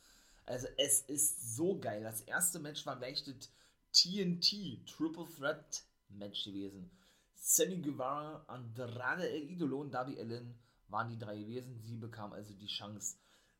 Also 0.46 0.68
es 0.78 1.02
ist 1.02 1.56
so 1.56 1.78
geil. 1.80 2.04
Das 2.04 2.22
erste 2.22 2.60
Match 2.60 2.86
war 2.86 2.98
gleich 2.98 3.24
das 3.24 3.52
TNT 3.92 4.86
Triple 4.88 5.28
Threat 5.38 5.84
Match 6.10 6.46
gewesen. 6.46 6.90
Sammy 7.36 7.78
Guevara, 7.78 8.44
Andrade 8.48 9.30
El 9.30 9.50
Idolo 9.50 9.82
und 9.82 9.94
Darby 9.94 10.20
Allen 10.20 10.58
waren 10.88 11.10
die 11.10 11.18
drei 11.18 11.38
gewesen. 11.38 11.80
Sie 11.82 11.96
bekamen 11.96 12.34
also 12.34 12.54
die 12.54 12.68
Chance, 12.68 13.18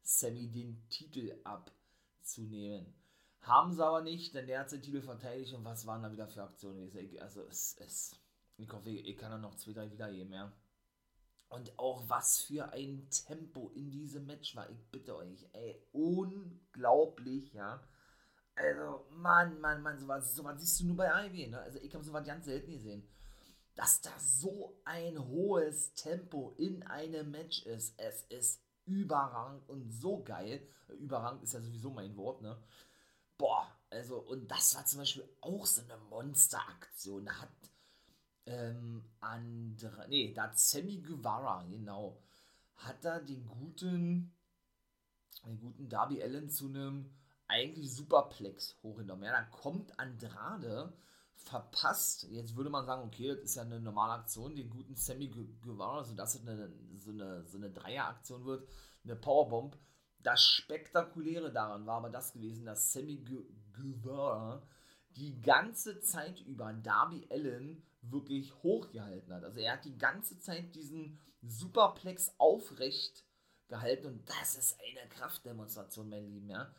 Sammy 0.08 0.50
den 0.50 0.88
Titel 0.88 1.38
abzunehmen. 1.44 2.94
Haben 3.42 3.74
sie 3.74 3.86
aber 3.86 4.02
nicht, 4.02 4.34
denn 4.34 4.48
der 4.48 4.62
hat 4.62 4.72
den 4.72 4.82
Titel 4.82 5.02
verteidigt 5.02 5.54
und 5.54 5.66
was 5.66 5.86
waren 5.86 6.02
da 6.02 6.12
wieder 6.12 6.28
für 6.30 6.44
Aktionen? 6.44 6.90
Also 7.20 7.42
es, 7.44 7.76
es 7.80 8.18
ich 8.56 8.72
hoffe, 8.72 8.90
ich 8.90 9.18
kann 9.18 9.32
da 9.32 9.38
noch 9.38 9.56
zwei, 9.56 9.74
drei 9.74 9.92
wiedergeben, 9.92 10.32
ja. 10.32 10.52
Und 11.50 11.78
auch 11.78 12.08
was 12.10 12.42
für 12.42 12.72
ein 12.72 13.10
Tempo 13.10 13.70
in 13.76 13.92
diesem 13.92 14.26
Match 14.26 14.56
war, 14.56 14.70
ich 14.70 14.82
bitte 14.92 15.16
euch, 15.16 15.46
ey, 15.52 15.86
unglaublich, 15.92 17.54
ja. 17.54 17.84
Also, 18.56 19.06
Mann, 19.12 19.60
Mann, 19.60 19.82
Mann, 19.82 20.00
sowas, 20.00 20.34
sowas 20.34 20.60
siehst 20.60 20.80
du 20.80 20.86
nur 20.86 20.96
bei 20.96 21.28
Ivy, 21.28 21.48
ne? 21.48 21.60
Also 21.60 21.80
ich 21.80 21.94
habe 21.94 22.04
sowas 22.04 22.26
ganz 22.26 22.46
selten 22.46 22.72
gesehen. 22.72 23.08
Dass 23.76 24.02
da 24.02 24.18
so 24.18 24.80
ein 24.86 25.20
hohes 25.28 25.94
Tempo 25.94 26.56
in 26.58 26.82
einem 26.84 27.30
Match 27.30 27.64
ist, 27.64 27.94
es 28.00 28.24
ist 28.30 28.67
überragend 28.88 29.68
und 29.70 29.92
so 29.92 30.24
geil. 30.24 30.68
Überragend 31.00 31.44
ist 31.44 31.54
ja 31.54 31.62
sowieso 31.62 31.92
mein 31.92 32.16
Wort, 32.18 32.42
ne? 32.42 32.58
Boah, 33.38 33.68
also, 33.90 34.18
und 34.20 34.50
das 34.50 34.76
war 34.76 34.86
zum 34.86 35.00
Beispiel 35.00 35.28
auch 35.42 35.66
so 35.66 35.82
eine 35.82 35.98
Monsteraktion. 36.10 37.26
Da 37.26 37.42
hat, 37.42 37.50
ähm, 38.46 39.04
andere, 39.20 40.08
nee, 40.10 40.34
da 40.34 40.44
hat 40.44 40.58
Sammy 40.60 40.98
Guevara, 41.02 41.64
genau, 41.64 42.22
hat 42.78 43.04
da 43.04 43.20
den 43.20 43.46
guten, 43.46 44.34
den 45.46 45.60
guten 45.60 45.90
Darby 45.90 46.22
Allen 46.24 46.50
zu 46.50 46.68
einem 46.68 47.12
eigentlich 47.48 47.94
Superplex 47.94 48.78
hochgenommen. 48.84 49.26
Ja, 49.26 49.32
da 49.32 49.44
kommt 49.44 49.98
Andrade, 50.00 50.94
verpasst. 51.44 52.28
Jetzt 52.30 52.56
würde 52.56 52.70
man 52.70 52.86
sagen, 52.86 53.04
okay, 53.04 53.30
das 53.30 53.40
ist 53.40 53.56
ja 53.56 53.64
eine 53.64 53.80
normale 53.80 54.14
Aktion, 54.14 54.56
den 54.56 54.70
guten 54.70 54.96
Sammy 54.96 55.28
Guevara, 55.62 56.04
sodass 56.04 56.36
es 56.36 56.42
eine, 56.42 56.72
so 56.98 57.12
eine, 57.12 57.46
so 57.46 57.58
eine 57.58 57.70
Dreieraktion 57.70 58.46
wird, 58.46 58.68
eine 59.04 59.16
Powerbomb. 59.16 59.78
Das 60.20 60.42
Spektakuläre 60.44 61.52
daran 61.52 61.86
war 61.86 61.98
aber 61.98 62.10
das 62.10 62.34
gewesen, 62.34 62.66
dass 62.66 62.92
Sammy 62.92 63.24
Guevara 63.74 64.68
die 65.16 65.40
ganze 65.42 66.00
Zeit 66.02 66.42
über 66.42 66.74
Darby 66.74 67.28
Allen 67.32 67.84
wirklich 68.02 68.54
hochgehalten 68.64 69.34
hat. 69.34 69.44
Also 69.44 69.60
er 69.60 69.74
hat 69.74 69.86
die 69.86 69.98
ganze 69.98 70.40
Zeit 70.40 70.76
diesen 70.76 71.20
Superplex 71.42 72.34
aufrecht 72.38 73.26
gehalten 73.68 74.08
und 74.08 74.30
das 74.30 74.56
ist 74.56 74.78
eine 74.80 75.10
Kraftdemonstration, 75.10 76.10
mein 76.10 76.26
Lieben, 76.26 76.50
ja 76.50 76.74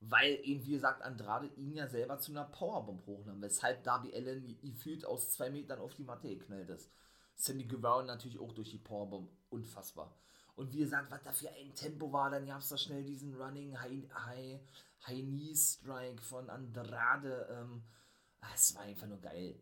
weil 0.00 0.38
eben, 0.44 0.64
wie 0.64 0.72
gesagt, 0.72 1.02
Andrade 1.02 1.48
ihn 1.56 1.74
ja 1.74 1.88
selber 1.88 2.18
zu 2.18 2.32
einer 2.32 2.44
Powerbomb 2.44 3.04
hochnahm, 3.06 3.42
weshalb 3.42 3.82
Darby 3.82 4.14
Allen 4.14 4.58
gefühlt 4.62 5.04
aus 5.04 5.30
zwei 5.32 5.50
Metern 5.50 5.80
auf 5.80 5.94
die 5.94 6.04
Matte 6.04 6.28
geknallt 6.28 6.68
ist. 6.70 6.90
Sammy 7.34 7.64
Guevara 7.64 8.02
natürlich 8.02 8.38
auch 8.38 8.52
durch 8.52 8.70
die 8.70 8.78
Powerbomb, 8.78 9.30
unfassbar. 9.50 10.14
Und 10.56 10.72
wie 10.72 10.78
gesagt, 10.78 11.10
was 11.10 11.22
da 11.22 11.32
für 11.32 11.50
ein 11.50 11.74
Tempo 11.74 12.12
war, 12.12 12.30
dann 12.30 12.46
gab 12.46 12.60
es 12.60 12.68
da 12.68 12.76
schnell 12.76 13.04
diesen 13.04 13.34
Running 13.40 13.80
High, 13.80 14.08
High, 14.12 14.60
High 15.06 15.22
Knee 15.22 15.54
Strike 15.54 16.20
von 16.20 16.50
Andrade. 16.50 17.46
Ähm, 17.50 17.84
ah, 18.40 18.48
es 18.54 18.74
war 18.74 18.82
einfach 18.82 19.06
nur 19.06 19.20
geil. 19.20 19.54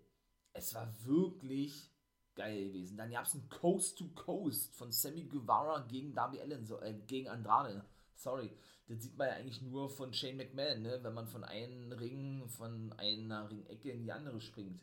Es 0.55 0.75
war 0.75 0.90
wirklich 1.05 1.90
geil 2.35 2.69
gewesen. 2.69 2.97
Dann 2.97 3.11
gab 3.11 3.26
es 3.26 3.35
ein 3.35 3.47
Coast 3.50 3.99
to 3.99 4.09
Coast 4.14 4.75
von 4.75 4.90
Sammy 4.90 5.25
Guevara 5.25 5.81
gegen 5.81 6.14
Darby 6.14 6.40
Allen, 6.40 6.64
so, 6.64 6.81
äh, 6.81 6.95
gegen 7.07 7.28
Andrade. 7.28 7.85
Sorry. 8.16 8.50
Das 8.88 9.02
sieht 9.02 9.16
man 9.16 9.28
ja 9.28 9.35
eigentlich 9.35 9.62
nur 9.62 9.90
von 9.90 10.12
Shane 10.12 10.37
McMahon, 10.37 10.82
ne? 10.82 10.99
wenn 11.02 11.14
man 11.14 11.26
von 11.26 11.44
einem 11.44 11.92
Ring, 11.92 12.49
von 12.49 12.92
einer 12.99 13.50
Ringecke 13.50 13.90
in 13.90 14.02
die 14.04 14.12
andere 14.12 14.40
springt. 14.40 14.80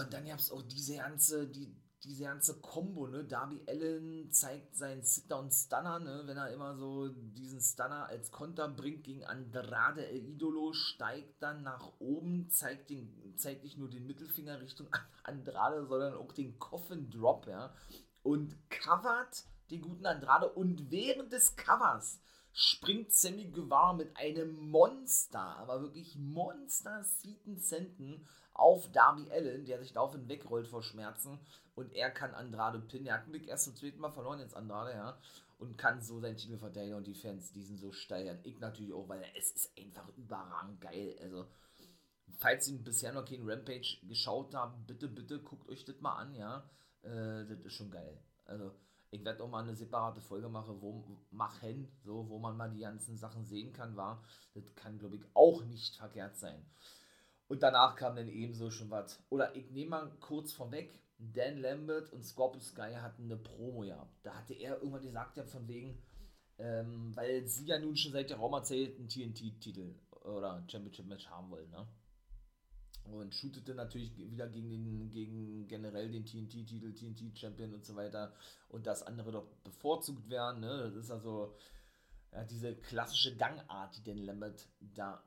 Und 0.00 0.12
dann 0.12 0.26
gab 0.26 0.38
es 0.38 0.50
auch 0.50 0.62
diese 0.62 0.96
ganze, 0.96 1.46
die, 1.46 1.76
diese 2.04 2.24
ganze 2.24 2.58
Combo, 2.60 3.06
ne? 3.06 3.24
Darby 3.24 3.60
Allen 3.68 4.30
zeigt 4.32 4.74
seinen 4.76 5.02
Sit-Down-Stunner, 5.02 5.98
ne? 5.98 6.22
Wenn 6.24 6.38
er 6.38 6.50
immer 6.52 6.74
so 6.76 7.08
diesen 7.08 7.60
Stunner 7.60 8.06
als 8.06 8.30
Konter 8.30 8.68
bringt 8.68 9.04
gegen 9.04 9.24
Andrade 9.24 10.06
El 10.06 10.24
Idolo, 10.24 10.72
steigt 10.72 11.42
dann 11.42 11.64
nach 11.64 11.92
oben, 11.98 12.48
zeigt, 12.50 12.88
den, 12.88 13.36
zeigt 13.36 13.62
nicht 13.62 13.76
nur 13.76 13.90
den 13.90 14.06
Mittelfinger 14.06 14.60
Richtung 14.60 14.88
Andrade, 15.22 15.86
sondern 15.86 16.14
auch 16.14 16.32
den 16.32 16.58
Coffin 16.58 17.10
Drop, 17.10 17.46
ja. 17.46 17.74
Und 18.22 18.56
covert 18.70 19.44
den 19.70 19.82
guten 19.82 20.06
Andrade 20.06 20.48
und 20.50 20.90
während 20.90 21.32
des 21.32 21.56
Covers 21.56 22.20
springt 22.52 23.12
Sammy 23.12 23.46
Guevara 23.46 23.92
mit 23.92 24.16
einem 24.16 24.56
Monster, 24.56 25.56
aber 25.58 25.82
wirklich 25.82 26.16
Monster 26.16 27.04
Seaton 27.04 27.58
Centen 27.58 28.26
auf 28.52 28.90
Darby 28.90 29.30
Allen, 29.30 29.64
der 29.64 29.78
sich 29.78 29.92
daraufhin 29.92 30.28
wegrollt 30.28 30.66
vor 30.66 30.82
Schmerzen 30.82 31.38
und 31.76 31.92
er 31.94 32.10
kann 32.10 32.34
Andrade 32.34 32.80
pinnen. 32.80 33.06
Er 33.06 33.14
hat 33.14 33.22
einen 33.22 33.32
Blick 33.32 33.46
erst 33.46 33.64
zum 33.64 33.76
zweiten 33.76 34.00
Mal 34.00 34.10
verloren, 34.10 34.40
jetzt 34.40 34.56
Andrade, 34.56 34.92
ja, 34.92 35.18
und 35.58 35.78
kann 35.78 36.00
so 36.02 36.18
seinen 36.20 36.36
Titel 36.36 36.58
verteidigen 36.58 36.96
und 36.96 37.06
die 37.06 37.14
Fans, 37.14 37.52
die 37.52 37.62
sind 37.62 37.78
so 37.78 37.92
steigern. 37.92 38.40
Ich 38.42 38.58
natürlich 38.58 38.92
auch, 38.92 39.08
weil 39.08 39.24
es 39.36 39.52
ist 39.52 39.78
einfach 39.78 40.08
überragend 40.16 40.80
geil. 40.80 41.16
Also, 41.22 41.46
falls 42.38 42.68
ihr 42.68 42.78
bisher 42.78 43.12
noch 43.12 43.24
keinen 43.24 43.48
Rampage 43.48 43.98
geschaut 44.02 44.54
habt, 44.54 44.86
bitte, 44.86 45.08
bitte 45.08 45.40
guckt 45.40 45.68
euch 45.68 45.84
das 45.84 46.00
mal 46.00 46.16
an, 46.16 46.34
ja. 46.34 46.68
Äh, 47.02 47.46
das 47.46 47.60
ist 47.64 47.74
schon 47.74 47.90
geil. 47.90 48.20
Also, 48.44 48.72
ich 49.10 49.24
werde 49.24 49.42
auch 49.42 49.48
mal 49.48 49.62
eine 49.62 49.74
separate 49.74 50.20
Folge 50.20 50.48
machen, 50.48 50.80
wo, 50.80 51.04
machen, 51.30 51.88
so, 52.04 52.28
wo 52.28 52.38
man 52.38 52.56
mal 52.56 52.70
die 52.70 52.80
ganzen 52.80 53.16
Sachen 53.16 53.44
sehen 53.44 53.72
kann, 53.72 53.96
war. 53.96 54.22
Das 54.54 54.74
kann, 54.74 54.98
glaube 54.98 55.16
ich, 55.16 55.22
auch 55.34 55.64
nicht 55.64 55.96
verkehrt 55.96 56.36
sein. 56.36 56.64
Und 57.48 57.62
danach 57.62 57.96
kam 57.96 58.16
dann 58.16 58.28
ebenso 58.28 58.70
schon 58.70 58.90
was. 58.90 59.22
Oder 59.30 59.56
ich 59.56 59.70
nehme 59.70 59.90
mal 59.90 60.10
kurz 60.20 60.52
vorweg, 60.52 61.00
Dan 61.18 61.58
Lambert 61.58 62.12
und 62.12 62.22
Scorpio 62.22 62.60
Sky 62.60 62.94
hatten 62.94 63.24
eine 63.24 63.36
Promo, 63.36 63.82
ja. 63.82 64.08
Da 64.22 64.34
hatte 64.34 64.54
er 64.54 64.76
irgendwann 64.76 65.02
gesagt, 65.02 65.36
ja, 65.36 65.44
von 65.44 65.66
wegen, 65.66 66.00
ähm, 66.58 67.16
weil 67.16 67.46
sie 67.46 67.66
ja 67.66 67.78
nun 67.78 67.96
schon 67.96 68.12
seit 68.12 68.30
der 68.30 68.36
Raum 68.36 68.52
erzählt 68.52 68.98
einen 68.98 69.08
TNT-Titel 69.08 69.94
oder 70.24 70.62
Championship-Match 70.68 71.28
haben 71.28 71.50
wollen, 71.50 71.70
ne? 71.70 71.88
Und 73.04 73.34
shootete 73.34 73.74
natürlich 73.74 74.14
wieder 74.16 74.48
gegen 74.48 74.68
den, 74.68 75.10
gegen 75.10 75.66
generell 75.66 76.10
den 76.10 76.26
TNT-Titel, 76.26 76.92
TNT-Champion 76.92 77.72
und 77.74 77.84
so 77.84 77.96
weiter. 77.96 78.34
Und 78.68 78.86
das 78.86 79.02
andere 79.02 79.32
doch 79.32 79.46
bevorzugt 79.64 80.28
werden, 80.28 80.60
ne? 80.60 80.82
Das 80.84 80.94
ist 80.94 81.10
also 81.10 81.56
ja, 82.32 82.44
diese 82.44 82.74
klassische 82.74 83.34
Gangart, 83.36 83.96
die 83.96 84.04
Dan 84.04 84.18
Lambert 84.18 84.68
da 84.80 85.22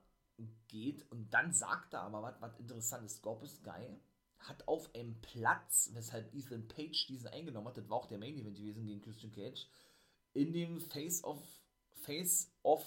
geht. 0.68 1.10
Und 1.12 1.34
dann 1.34 1.54
sagt 1.54 1.94
er 1.94 2.02
aber 2.02 2.22
was, 2.22 2.42
was 2.42 2.60
interessant 2.60 3.06
ist. 3.06 3.18
Scorpio 3.18 3.48
Sky 3.48 4.00
hat 4.40 4.68
auf 4.68 4.94
einem 4.96 5.20
Platz, 5.22 5.92
weshalb 5.94 6.34
Ethan 6.34 6.68
Page 6.68 7.08
diesen 7.08 7.28
eingenommen 7.28 7.68
hat, 7.68 7.78
das 7.78 7.90
war 7.90 7.98
auch 7.98 8.08
der 8.08 8.18
Main 8.18 8.38
Event 8.38 8.58
gewesen 8.58 8.86
gegen 8.86 9.02
Christian 9.02 9.32
Cage, 9.32 9.68
in 10.34 10.54
dem 10.54 10.80
Face 10.80 11.24
of 11.24 11.40
Face 12.04 12.52
of 12.64 12.84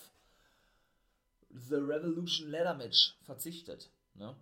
The 1.50 1.76
Revolution 1.76 2.50
Ladder 2.50 2.74
Match 2.74 3.16
verzichtet. 3.22 3.90
Ne? 4.14 4.34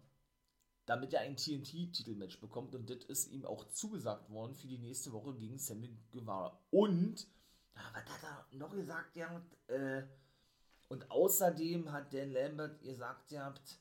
Damit 0.86 1.12
er 1.14 1.20
ein 1.20 1.36
TNT-Titelmatch 1.36 2.40
bekommt 2.40 2.74
und 2.74 2.90
das 2.90 3.04
ist 3.04 3.30
ihm 3.30 3.44
auch 3.44 3.68
zugesagt 3.70 4.30
worden 4.30 4.54
für 4.54 4.66
die 4.66 4.78
nächste 4.78 5.12
Woche 5.12 5.34
gegen 5.34 5.58
Sammy 5.58 5.96
Guevara. 6.10 6.58
Und, 6.70 7.28
was 7.74 7.84
hat 7.94 8.22
er 8.22 8.58
noch 8.58 8.74
gesagt? 8.74 9.14
Ja, 9.14 9.40
äh, 9.68 10.02
und 10.88 11.10
außerdem 11.10 11.92
hat 11.92 12.12
Dan 12.12 12.32
Lambert 12.32 12.82
gesagt, 12.82 13.30
ihr 13.30 13.44
habt, 13.44 13.78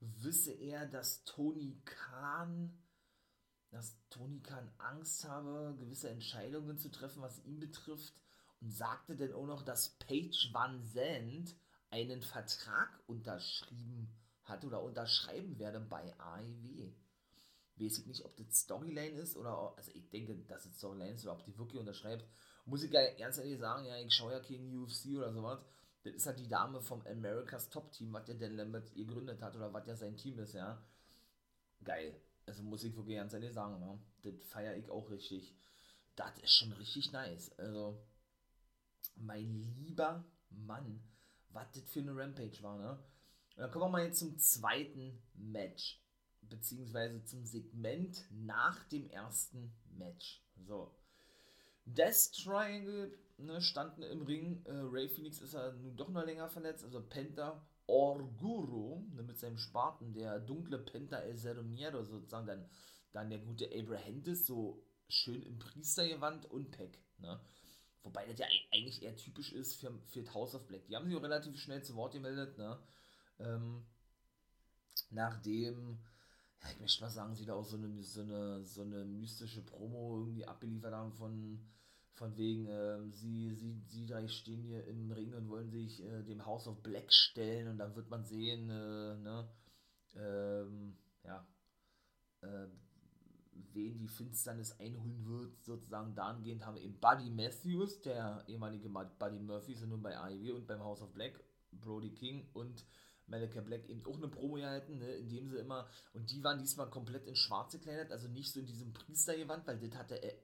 wisse 0.00 0.52
er, 0.52 0.86
dass 0.86 1.24
Tony 1.24 1.80
Khan, 1.84 2.78
dass 3.70 3.96
Tony 4.10 4.40
Khan 4.40 4.70
Angst 4.78 5.24
habe, 5.24 5.74
gewisse 5.78 6.10
Entscheidungen 6.10 6.76
zu 6.76 6.90
treffen, 6.90 7.22
was 7.22 7.42
ihn 7.44 7.58
betrifft. 7.58 8.14
Und 8.60 8.70
sagte 8.70 9.16
dann 9.16 9.32
auch 9.32 9.46
noch, 9.46 9.62
dass 9.62 9.96
Paige 9.98 10.50
Van 10.52 10.84
Zandt 10.84 11.56
einen 11.90 12.22
Vertrag 12.22 13.02
unterschrieben 13.08 14.08
hat 14.08 14.21
oder 14.64 14.82
unterschreiben 14.82 15.58
werde 15.58 15.80
bei 15.80 16.14
AEW. 16.18 16.92
Weiß 17.76 17.98
ich 17.98 18.06
nicht, 18.06 18.24
ob 18.24 18.36
das 18.36 18.60
Storyline 18.60 19.18
ist 19.18 19.36
oder, 19.36 19.74
also 19.76 19.90
ich 19.94 20.08
denke, 20.10 20.36
dass 20.46 20.66
es 20.66 20.76
Storyline 20.76 21.14
ist 21.14 21.24
oder 21.24 21.32
ob 21.32 21.44
die 21.44 21.56
wirklich 21.56 21.80
unterschreibt. 21.80 22.26
Muss 22.66 22.82
ich 22.82 22.90
ganz 22.90 23.38
ehrlich 23.38 23.58
sagen, 23.58 23.86
ja, 23.86 23.96
ich 23.96 24.12
schaue 24.12 24.32
ja 24.32 24.40
kein 24.40 24.76
UFC 24.76 25.16
oder 25.16 25.32
sowas 25.32 25.60
das 26.04 26.14
ist 26.14 26.26
halt 26.26 26.38
die 26.38 26.48
Dame 26.48 26.80
vom 26.80 27.00
America's 27.06 27.70
Top 27.70 27.92
Team, 27.92 28.12
was 28.12 28.24
der 28.24 28.34
Dan 28.34 28.56
Lambert 28.56 28.92
ihr 28.94 29.06
gegründet 29.06 29.40
hat 29.40 29.54
oder 29.54 29.72
was 29.72 29.86
ja 29.86 29.94
sein 29.94 30.16
Team 30.16 30.38
ist, 30.40 30.54
ja. 30.54 30.82
Geil. 31.84 32.20
Also 32.46 32.62
muss 32.62 32.82
ich 32.82 32.96
wirklich 32.96 33.16
ganz 33.16 33.32
ehrlich 33.32 33.52
sagen, 33.52 33.78
ne? 33.78 33.98
das 34.22 34.34
feiere 34.48 34.76
ich 34.76 34.90
auch 34.90 35.10
richtig. 35.10 35.54
Das 36.16 36.36
ist 36.38 36.52
schon 36.52 36.72
richtig 36.72 37.12
nice. 37.12 37.56
Also, 37.56 38.04
mein 39.16 39.54
lieber 39.54 40.24
Mann, 40.50 41.02
was 41.50 41.70
das 41.72 41.84
für 41.84 42.00
eine 42.00 42.16
Rampage 42.16 42.62
war, 42.62 42.78
ne? 42.78 42.98
Dann 43.56 43.70
kommen 43.70 43.84
wir 43.84 43.88
mal 43.90 44.04
jetzt 44.04 44.18
zum 44.18 44.38
zweiten 44.38 45.22
Match. 45.34 46.00
Beziehungsweise 46.42 47.24
zum 47.24 47.44
Segment 47.44 48.24
nach 48.30 48.84
dem 48.88 49.08
ersten 49.08 49.72
Match. 49.90 50.42
So. 50.66 50.94
Death 51.84 52.32
Triangle 52.32 53.18
ne, 53.38 53.60
standen 53.60 54.02
im 54.02 54.22
Ring. 54.22 54.64
Äh, 54.66 54.72
Ray 54.72 55.08
Phoenix 55.08 55.40
ist 55.40 55.54
ja 55.54 55.72
nun 55.72 55.96
doch 55.96 56.08
noch 56.08 56.24
länger 56.24 56.48
verletzt. 56.48 56.84
Also 56.84 57.02
Penta 57.02 57.66
Orguro 57.86 59.06
ne, 59.14 59.22
mit 59.22 59.38
seinem 59.38 59.58
Spaten, 59.58 60.12
der 60.12 60.38
dunkle 60.40 60.78
Penta 60.78 61.18
El 61.18 61.36
Ceroniero 61.36 62.02
sozusagen. 62.04 62.46
Dann, 62.46 62.68
dann 63.12 63.30
der 63.30 63.40
gute 63.40 63.66
Abrahantis, 63.66 64.46
so 64.46 64.82
schön 65.08 65.42
im 65.42 65.58
Priestergewand 65.58 66.50
und 66.50 66.70
Peck. 66.70 66.98
Ne? 67.18 67.40
Wobei 68.02 68.26
das 68.26 68.38
ja 68.38 68.46
eigentlich 68.72 69.02
eher 69.02 69.16
typisch 69.16 69.52
ist 69.52 69.74
für, 69.74 69.92
für 70.06 70.34
House 70.34 70.54
of 70.54 70.66
Black. 70.66 70.86
Die 70.86 70.96
haben 70.96 71.06
sich 71.06 71.16
auch 71.16 71.22
relativ 71.22 71.58
schnell 71.60 71.82
zu 71.82 71.94
Wort 71.94 72.12
gemeldet. 72.12 72.58
Ne? 72.58 72.78
Ähm, 73.42 73.84
nachdem 75.10 75.98
ja, 76.62 76.70
ich 76.70 76.80
möchte 76.80 77.02
mal 77.02 77.10
sagen, 77.10 77.34
sie 77.34 77.44
da 77.44 77.54
auch 77.54 77.64
so 77.64 77.76
eine, 77.76 78.02
so 78.02 78.22
eine, 78.22 78.64
so 78.64 78.82
eine 78.82 79.04
mystische 79.04 79.62
Promo 79.62 80.18
irgendwie 80.18 80.46
abgeliefert 80.46 80.94
haben 80.94 81.12
von, 81.12 81.60
von 82.14 82.36
wegen, 82.36 82.66
äh, 82.66 83.08
sie, 83.10 83.54
sie, 83.54 83.80
sie 83.88 84.06
drei 84.06 84.28
stehen 84.28 84.62
hier 84.62 84.86
im 84.86 85.10
Ring 85.10 85.34
und 85.34 85.48
wollen 85.48 85.70
sich 85.70 86.02
äh, 86.04 86.22
dem 86.22 86.44
House 86.46 86.68
of 86.68 86.82
Black 86.82 87.12
stellen 87.12 87.68
und 87.68 87.78
dann 87.78 87.96
wird 87.96 88.10
man 88.10 88.24
sehen, 88.24 88.70
äh, 88.70 89.16
ne, 89.16 89.48
ähm, 90.14 90.96
ja, 91.24 91.46
äh, 92.42 92.68
wen 93.72 93.98
die 93.98 94.08
Finsternis 94.08 94.78
einholen 94.78 95.26
wird, 95.26 95.64
sozusagen 95.64 96.14
dahingehend 96.14 96.64
haben 96.64 96.76
wir 96.76 96.82
eben 96.82 97.00
Buddy 97.00 97.30
Matthews, 97.30 98.02
der 98.02 98.44
ehemalige 98.46 98.88
Buddy 98.88 99.38
Murphy, 99.40 99.74
sind 99.74 99.88
nun 99.88 100.02
bei 100.02 100.16
AEW 100.16 100.56
und 100.56 100.66
beim 100.66 100.80
House 100.80 101.02
of 101.02 101.12
Black, 101.12 101.42
Brody 101.72 102.10
King 102.10 102.46
und 102.52 102.84
Malachi 103.32 103.60
Black 103.62 103.88
eben 103.88 104.04
auch 104.04 104.16
eine 104.16 104.28
Promo 104.28 104.56
gehalten, 104.56 104.98
ne, 104.98 105.10
indem 105.14 105.48
sie 105.48 105.56
immer, 105.58 105.88
und 106.12 106.30
die 106.30 106.44
waren 106.44 106.58
diesmal 106.58 106.90
komplett 106.90 107.26
in 107.26 107.34
schwarz 107.34 107.72
gekleidet, 107.72 108.12
also 108.12 108.28
nicht 108.28 108.52
so 108.52 108.60
in 108.60 108.66
diesem 108.66 108.92
Priestergewand, 108.92 109.66
weil 109.66 109.78
das 109.78 109.98
hatte, 109.98 110.22
äh, 110.22 110.36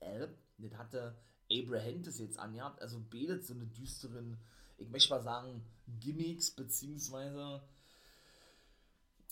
äh, 0.00 0.28
das 0.58 0.78
hatte 0.78 1.16
Abraham 1.50 2.02
das 2.02 2.18
jetzt 2.18 2.38
angehabt, 2.38 2.80
also 2.82 3.00
betet 3.00 3.44
so 3.44 3.54
eine 3.54 3.66
düsteren, 3.66 4.38
ich 4.76 4.90
möchte 4.90 5.14
mal 5.14 5.22
sagen, 5.22 5.64
Gimmicks, 5.98 6.50
beziehungsweise, 6.50 7.62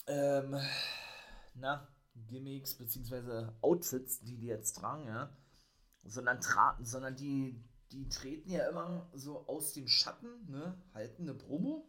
ähm, 0.07 0.57
na, 1.55 1.87
Gimmicks, 2.27 2.75
beziehungsweise 2.75 3.55
Outfits, 3.61 4.21
die 4.21 4.39
die 4.39 4.47
jetzt 4.47 4.77
tragen, 4.77 5.07
ja, 5.07 5.37
sondern 6.05 6.41
traten, 6.41 6.87
sondern 6.87 7.17
die, 7.17 7.63
die 7.93 8.09
treten 8.09 8.51
ja 8.51 8.67
immer 8.71 9.11
so 9.13 9.47
aus 9.47 9.75
dem 9.75 9.89
Schatten, 9.89 10.51
ne, 10.51 10.75
halten 10.95 11.25
eine 11.25 11.35
Promo 11.35 11.87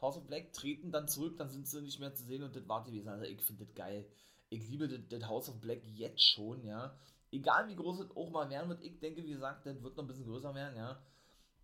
House 0.00 0.16
of 0.16 0.26
Black 0.26 0.52
treten 0.52 0.90
dann 0.92 1.08
zurück, 1.08 1.36
dann 1.36 1.50
sind 1.50 1.68
sie 1.68 1.82
nicht 1.82 2.00
mehr 2.00 2.14
zu 2.14 2.24
sehen 2.24 2.42
und 2.42 2.56
das 2.56 2.68
war 2.68 2.84
gewesen. 2.84 3.08
Also 3.08 3.24
ich 3.24 3.40
finde 3.42 3.64
das 3.64 3.74
geil. 3.74 4.06
Ich 4.48 4.68
liebe 4.68 4.88
das, 4.88 5.28
House 5.28 5.48
of 5.48 5.60
Black 5.60 5.84
jetzt 5.84 6.22
schon, 6.22 6.64
ja. 6.64 6.96
Egal 7.30 7.68
wie 7.68 7.76
groß 7.76 8.00
es 8.00 8.16
auch 8.16 8.30
mal 8.30 8.50
werden 8.50 8.68
wird, 8.68 8.82
ich 8.82 8.98
denke, 8.98 9.22
wie 9.22 9.30
gesagt, 9.30 9.66
das 9.66 9.82
wird 9.82 9.96
noch 9.96 10.04
ein 10.04 10.08
bisschen 10.08 10.26
größer 10.26 10.54
werden, 10.54 10.76
ja. 10.76 11.00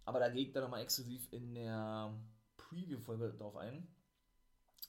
Aber 0.05 0.21
da 0.21 0.29
gehe 0.29 0.47
ich 0.47 0.53
dann 0.53 0.63
nochmal 0.63 0.83
exklusiv 0.83 1.27
in 1.33 1.55
der 1.55 2.15
Preview-Folge 2.57 3.33
drauf 3.35 3.57
ein, 3.57 3.89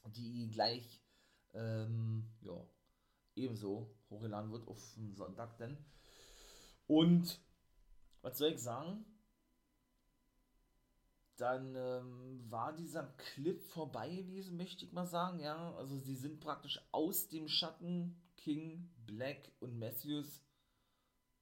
die 0.06 0.50
gleich, 0.52 1.02
ähm, 1.54 2.30
ja, 2.42 2.64
ebenso 3.36 3.96
hochgeladen 4.10 4.52
wird 4.52 4.68
auf 4.68 4.80
den 4.96 5.16
Sonntag 5.16 5.58
denn. 5.58 5.78
Und 6.86 7.40
was 8.22 8.38
soll 8.38 8.52
ich 8.52 8.62
sagen? 8.62 9.06
Dann 11.38 11.76
ähm, 11.76 12.44
war 12.50 12.76
dieser 12.76 13.04
Clip 13.18 13.62
vorbei 13.62 14.10
gewesen, 14.10 14.58
möchte 14.58 14.86
ich 14.86 14.92
mal 14.92 15.06
sagen, 15.06 15.40
ja. 15.40 15.74
Also 15.76 15.98
sie 15.98 16.16
sind 16.16 16.40
praktisch 16.40 16.82
aus 16.92 17.30
dem 17.30 17.48
Schatten 17.48 18.22
King, 18.36 18.90
Black 19.06 19.52
und 19.60 19.78
Matthews 19.78 20.42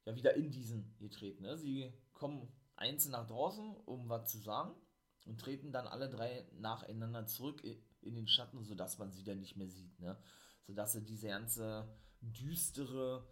ja 0.04 0.14
wieder 0.14 0.34
in 0.34 0.50
diesen 0.50 0.96
getreten. 0.98 1.42
Ne? 1.42 1.56
Sie 1.56 1.92
kommen 2.12 2.48
einzeln 2.76 3.12
nach 3.12 3.26
draußen, 3.26 3.76
um 3.86 4.08
was 4.08 4.30
zu 4.30 4.38
sagen 4.38 4.74
und 5.24 5.40
treten 5.40 5.72
dann 5.72 5.86
alle 5.86 6.08
drei 6.08 6.46
nacheinander 6.52 7.26
zurück 7.26 7.62
in 8.00 8.14
den 8.14 8.28
Schatten, 8.28 8.62
sodass 8.62 8.98
man 8.98 9.12
sie 9.12 9.24
dann 9.24 9.40
nicht 9.40 9.56
mehr 9.56 9.68
sieht. 9.68 9.98
Ne? 9.98 10.16
Sodass 10.66 10.92
sie 10.92 11.04
diese 11.04 11.28
ganze 11.28 11.88
düstere 12.20 13.26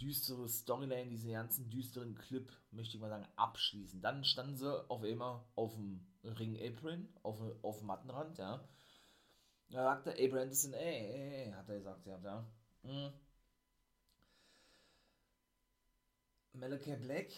düstere 0.00 0.48
Storyline, 0.48 1.10
diesen 1.10 1.32
ganzen 1.32 1.70
düsteren 1.70 2.14
Clip, 2.14 2.50
möchte 2.70 2.96
ich 2.96 3.00
mal 3.00 3.08
sagen, 3.08 3.26
abschließen. 3.36 4.00
Dann 4.00 4.24
standen 4.24 4.56
sie 4.56 4.90
auf 4.90 5.02
einmal 5.02 5.44
auf 5.54 5.74
dem 5.74 6.06
Ring-Apron, 6.24 7.08
auf, 7.22 7.40
auf 7.62 7.78
dem 7.78 7.86
Mattenrand, 7.86 8.38
ja. 8.38 8.66
Da 9.70 9.82
sagte 9.82 10.12
Abraham 10.12 10.42
Anderson, 10.44 10.72
ey, 10.72 11.06
ey, 11.06 11.44
ey, 11.44 11.52
hat 11.52 11.68
er 11.68 11.76
gesagt, 11.76 12.06
ja, 12.06 12.18
ja. 12.18 12.46
Hm. 12.82 13.12
Malachi 16.54 16.96
Black 16.96 17.30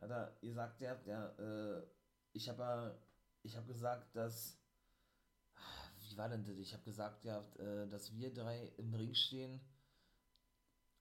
hat 0.00 0.10
er 0.10 0.36
gesagt, 0.40 0.80
ja, 0.80 1.00
ja 1.06 1.28
äh, 1.38 1.82
ich 2.32 2.48
habe 2.48 2.98
ich 3.42 3.56
habe 3.56 3.66
gesagt, 3.66 4.14
dass 4.14 4.58
wie 6.00 6.16
war 6.16 6.28
denn 6.28 6.44
das? 6.44 6.56
Ich 6.56 6.72
habe 6.72 6.84
gesagt, 6.84 7.24
ja, 7.24 7.40
äh, 7.58 7.88
dass 7.88 8.14
wir 8.14 8.32
drei 8.32 8.72
im 8.76 8.94
Ring 8.94 9.14
stehen 9.14 9.60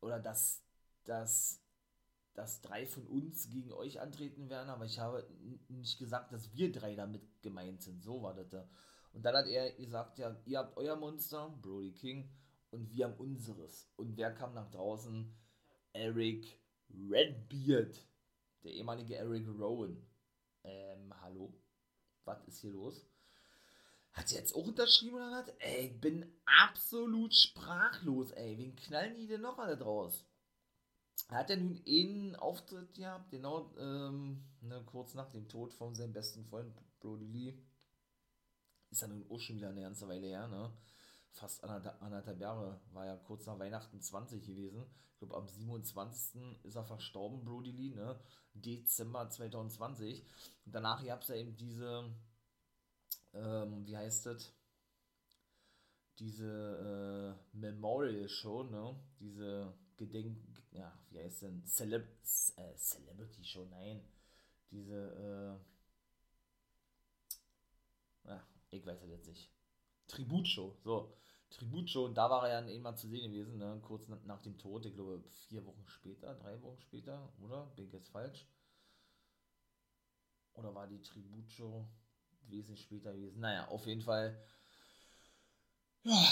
oder 0.02 0.20
dass, 0.20 0.64
dass, 1.04 1.62
dass 2.34 2.62
drei 2.62 2.86
von 2.86 3.06
uns 3.08 3.50
gegen 3.50 3.72
euch 3.74 4.00
antreten 4.00 4.50
werden, 4.50 4.70
aber 4.70 4.86
ich 4.86 5.00
habe 5.00 5.28
nicht 5.68 6.00
gesagt, 6.00 6.32
dass 6.32 6.54
wir 6.54 6.72
drei 6.72 6.96
damit 6.96 7.42
gemeint 7.42 7.82
sind. 7.82 8.04
So 8.04 8.22
war 8.22 8.34
das 8.34 8.50
da. 8.50 8.68
Und 9.14 9.24
dann 9.24 9.36
hat 9.36 9.48
er 9.48 9.72
gesagt, 9.74 10.20
ja, 10.20 10.36
ihr 10.46 10.60
habt 10.60 10.78
euer 10.78 10.96
Monster, 10.96 11.50
Brody 11.62 11.94
King, 11.94 12.30
und 12.72 12.92
wir 12.92 13.06
haben 13.06 13.18
unseres. 13.18 13.90
Und 13.96 14.18
wer 14.18 14.34
kam 14.34 14.54
nach 14.54 14.70
draußen? 14.70 15.34
Eric 15.94 16.60
Redbeard, 16.90 18.06
der 18.64 18.74
ehemalige 18.74 19.16
Eric 19.16 19.48
Rowan. 19.48 20.06
Ähm, 20.64 21.14
hallo? 21.22 21.54
Was 22.26 22.44
ist 22.48 22.60
hier 22.60 22.72
los? 22.72 23.08
Hat 24.16 24.30
sie 24.30 24.36
jetzt 24.36 24.56
auch 24.56 24.66
unterschrieben 24.66 25.16
oder 25.16 25.30
was? 25.30 25.50
Ey, 25.60 25.88
ich 25.88 26.00
bin 26.00 26.26
absolut 26.46 27.36
sprachlos, 27.36 28.32
ey. 28.32 28.58
Wen 28.58 28.74
knallen 28.78 29.16
die 29.16 29.28
denn 29.28 29.42
noch 29.42 29.60
alle 29.60 29.78
draus? 29.78 30.26
Er 31.30 31.40
hat 31.40 31.50
ja 31.50 31.58
nun 31.58 31.82
einen 31.86 32.36
Auftritt 32.38 32.94
gehabt, 32.94 33.30
genau 33.30 33.74
ähm, 33.78 34.46
ne, 34.62 34.82
kurz 34.86 35.16
nach 35.16 35.30
dem 35.32 35.50
Tod 35.50 35.74
von 35.74 35.96
seinem 35.96 36.14
besten 36.14 36.46
Freund 36.46 36.74
Brody 37.02 37.26
Lee. 37.26 37.62
Ist 38.90 39.02
ja 39.02 39.08
nun 39.10 39.30
auch 39.30 39.40
schon 39.40 39.58
wieder 39.58 39.70
eine 39.70 39.82
ganze 39.82 40.08
Weile 40.08 40.28
her, 40.28 40.48
ne? 40.48 40.72
Fast 41.32 41.62
anderthalb 41.66 42.40
Jahre, 42.40 42.80
war 42.94 43.06
ja 43.06 43.18
kurz 43.18 43.46
nach 43.46 43.60
Weihnachten 43.60 44.00
20 44.00 44.46
gewesen. 44.46 44.86
Ich 45.12 45.20
glaube, 45.20 45.36
am 45.36 45.50
27. 45.50 46.64
ist 46.64 46.76
er 46.76 46.86
verstorben, 46.86 47.44
Brody 47.44 47.72
Lee, 47.72 47.94
ne? 47.94 48.18
Dezember 48.54 49.30
2020. 49.30 50.24
Und 50.66 50.74
danach 50.74 51.04
gab 51.04 51.24
es 51.24 51.28
ja 51.28 51.36
eben 51.36 51.58
diese 51.58 52.16
ähm, 53.36 53.86
wie 53.86 53.98
heißt 53.98 54.26
das? 54.28 54.54
Diese 56.20 57.38
äh, 57.54 57.58
Memorial 57.58 58.30
Show, 58.30 58.64
ne? 58.64 58.96
Diese 59.20 59.74
Gedenk, 59.98 60.38
ja, 60.72 60.98
wie 61.10 61.20
heißt 61.20 61.44
denn? 61.44 61.66
Celeb 61.66 62.08
äh, 62.58 62.76
Celebrity 62.78 63.44
Show, 63.44 63.66
nein. 63.66 64.02
Diese, 64.72 65.60
äh, 68.26 68.30
ja, 68.30 68.48
ich 68.72 68.86
weiß 68.86 69.02
es 69.04 69.10
jetzt 69.10 69.28
nicht. 69.28 69.52
Tributshow, 70.08 70.78
so. 70.84 71.18
Tributshow, 71.50 72.06
und 72.06 72.16
da 72.16 72.30
war 72.30 72.50
er 72.50 72.62
ja 72.62 72.68
immer 72.70 72.96
zu 72.96 73.08
sehen 73.08 73.32
gewesen, 73.32 73.58
ne? 73.58 73.80
kurz 73.82 74.08
nach 74.08 74.42
dem 74.42 74.58
Tod, 74.58 74.86
ich 74.86 74.94
glaube 74.94 75.24
vier 75.48 75.66
Wochen 75.66 75.86
später, 75.88 76.34
drei 76.36 76.62
Wochen 76.62 76.82
später, 76.82 77.32
oder? 77.42 77.66
Bin 77.76 77.86
ich 77.86 77.94
jetzt 77.94 78.10
falsch? 78.10 78.48
Oder 80.54 80.74
war 80.74 80.88
die 80.88 81.02
Tributshow? 81.02 81.88
Wesentlich 82.50 82.82
später 82.82 83.14
gewesen. 83.14 83.40
Naja, 83.40 83.68
auf 83.68 83.86
jeden 83.86 84.02
Fall. 84.02 84.40
Ja, 86.04 86.28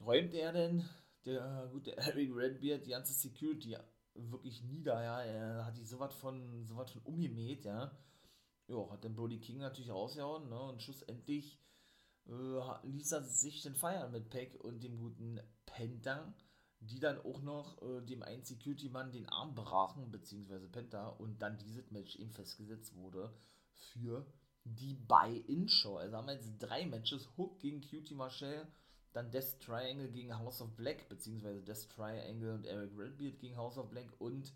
räumt 0.00 0.34
er 0.34 0.52
denn, 0.52 0.88
der 1.24 1.68
gute 1.72 1.96
Eric 1.96 2.34
Redbeard, 2.34 2.86
die 2.86 2.90
ganze 2.90 3.12
Security 3.12 3.76
wirklich 4.14 4.62
nieder, 4.62 5.02
ja. 5.02 5.22
Er 5.22 5.66
hat 5.66 5.76
die 5.76 5.84
sowas 5.84 6.14
von, 6.14 6.66
sowas 6.66 6.90
von 6.90 7.02
umgemäht, 7.02 7.64
ja. 7.64 7.90
Ja, 8.68 8.90
hat 8.90 9.04
dann 9.04 9.14
Brody 9.14 9.38
King 9.38 9.58
natürlich 9.58 9.90
rausgehauen, 9.90 10.48
ne? 10.48 10.60
Und 10.60 10.82
schlussendlich 10.82 11.58
äh, 12.26 12.86
ließ 12.86 13.12
er 13.12 13.22
sich 13.22 13.62
den 13.62 13.76
feiern 13.76 14.10
mit 14.10 14.30
Peck 14.30 14.56
und 14.64 14.82
dem 14.82 14.98
guten 14.98 15.40
Penta, 15.66 16.34
die 16.80 16.98
dann 16.98 17.18
auch 17.20 17.40
noch 17.42 17.80
äh, 17.82 18.02
dem 18.02 18.22
einen 18.22 18.44
Security-Mann 18.44 19.12
den 19.12 19.28
Arm 19.28 19.54
brachen, 19.54 20.10
beziehungsweise 20.10 20.68
Penta, 20.68 21.08
und 21.08 21.40
dann 21.40 21.58
dieses 21.58 21.90
Match 21.90 22.16
eben 22.16 22.32
festgesetzt 22.32 22.94
wurde 22.96 23.32
für 23.72 24.26
die 24.66 24.94
Buy-In-Show. 24.94 25.96
Also 25.96 26.16
haben 26.16 26.26
wir 26.26 26.34
jetzt 26.34 26.58
drei 26.58 26.86
Matches: 26.86 27.28
Hook 27.36 27.58
gegen 27.60 27.80
Cutie 27.80 28.14
Marshall, 28.14 28.66
dann 29.12 29.30
Death 29.30 29.60
Triangle 29.60 30.10
gegen 30.10 30.36
House 30.36 30.60
of 30.60 30.74
Black, 30.76 31.08
beziehungsweise 31.08 31.62
Death 31.62 31.88
Triangle 31.94 32.54
und 32.54 32.66
Eric 32.66 32.90
Redbeard 32.96 33.38
gegen 33.38 33.56
House 33.56 33.78
of 33.78 33.88
Black 33.88 34.08
und 34.18 34.52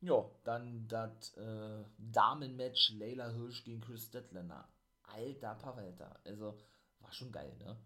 ja, 0.00 0.24
dann 0.44 0.86
das 0.88 1.34
äh, 1.36 1.84
Damen-Match 1.98 2.92
Layla 2.98 3.30
Hirsch 3.30 3.64
gegen 3.64 3.80
Chris 3.80 4.06
Statlander. 4.06 4.68
Alter 5.04 5.54
Pawalter. 5.54 6.20
Also, 6.24 6.56
war 7.00 7.12
schon 7.12 7.32
geil, 7.32 7.56
ne? 7.58 7.76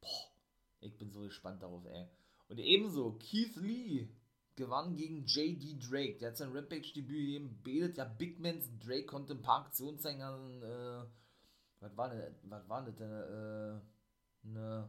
Boah, 0.00 0.30
ich 0.80 0.96
bin 0.96 1.10
so 1.10 1.20
gespannt 1.20 1.62
darauf, 1.62 1.84
ey. 1.86 2.08
Und 2.48 2.58
ebenso 2.58 3.12
Keith 3.12 3.56
Lee 3.56 4.08
gewann 4.56 4.96
gegen 4.96 5.24
J.D. 5.24 5.78
Drake. 5.78 6.18
Der 6.18 6.30
hat 6.30 6.36
sein 6.36 6.52
Rampage-Debüt 6.52 7.18
gegeben, 7.18 7.60
betet 7.62 7.98
ja 7.98 8.04
Big 8.04 8.40
Mans. 8.40 8.70
Drake 8.78 9.06
konnte 9.06 9.34
ein 9.34 9.42
paar 9.42 9.66
Aktionen 9.66 9.98
zeigen. 9.98 10.20
Äh, 10.20 11.04
was 11.80 11.96
war 11.96 12.08
denn, 12.08 12.34
was 12.44 12.68
war 12.68 12.82
denn? 12.82 12.96
Äh, 13.00 13.80
eine, 14.46 14.88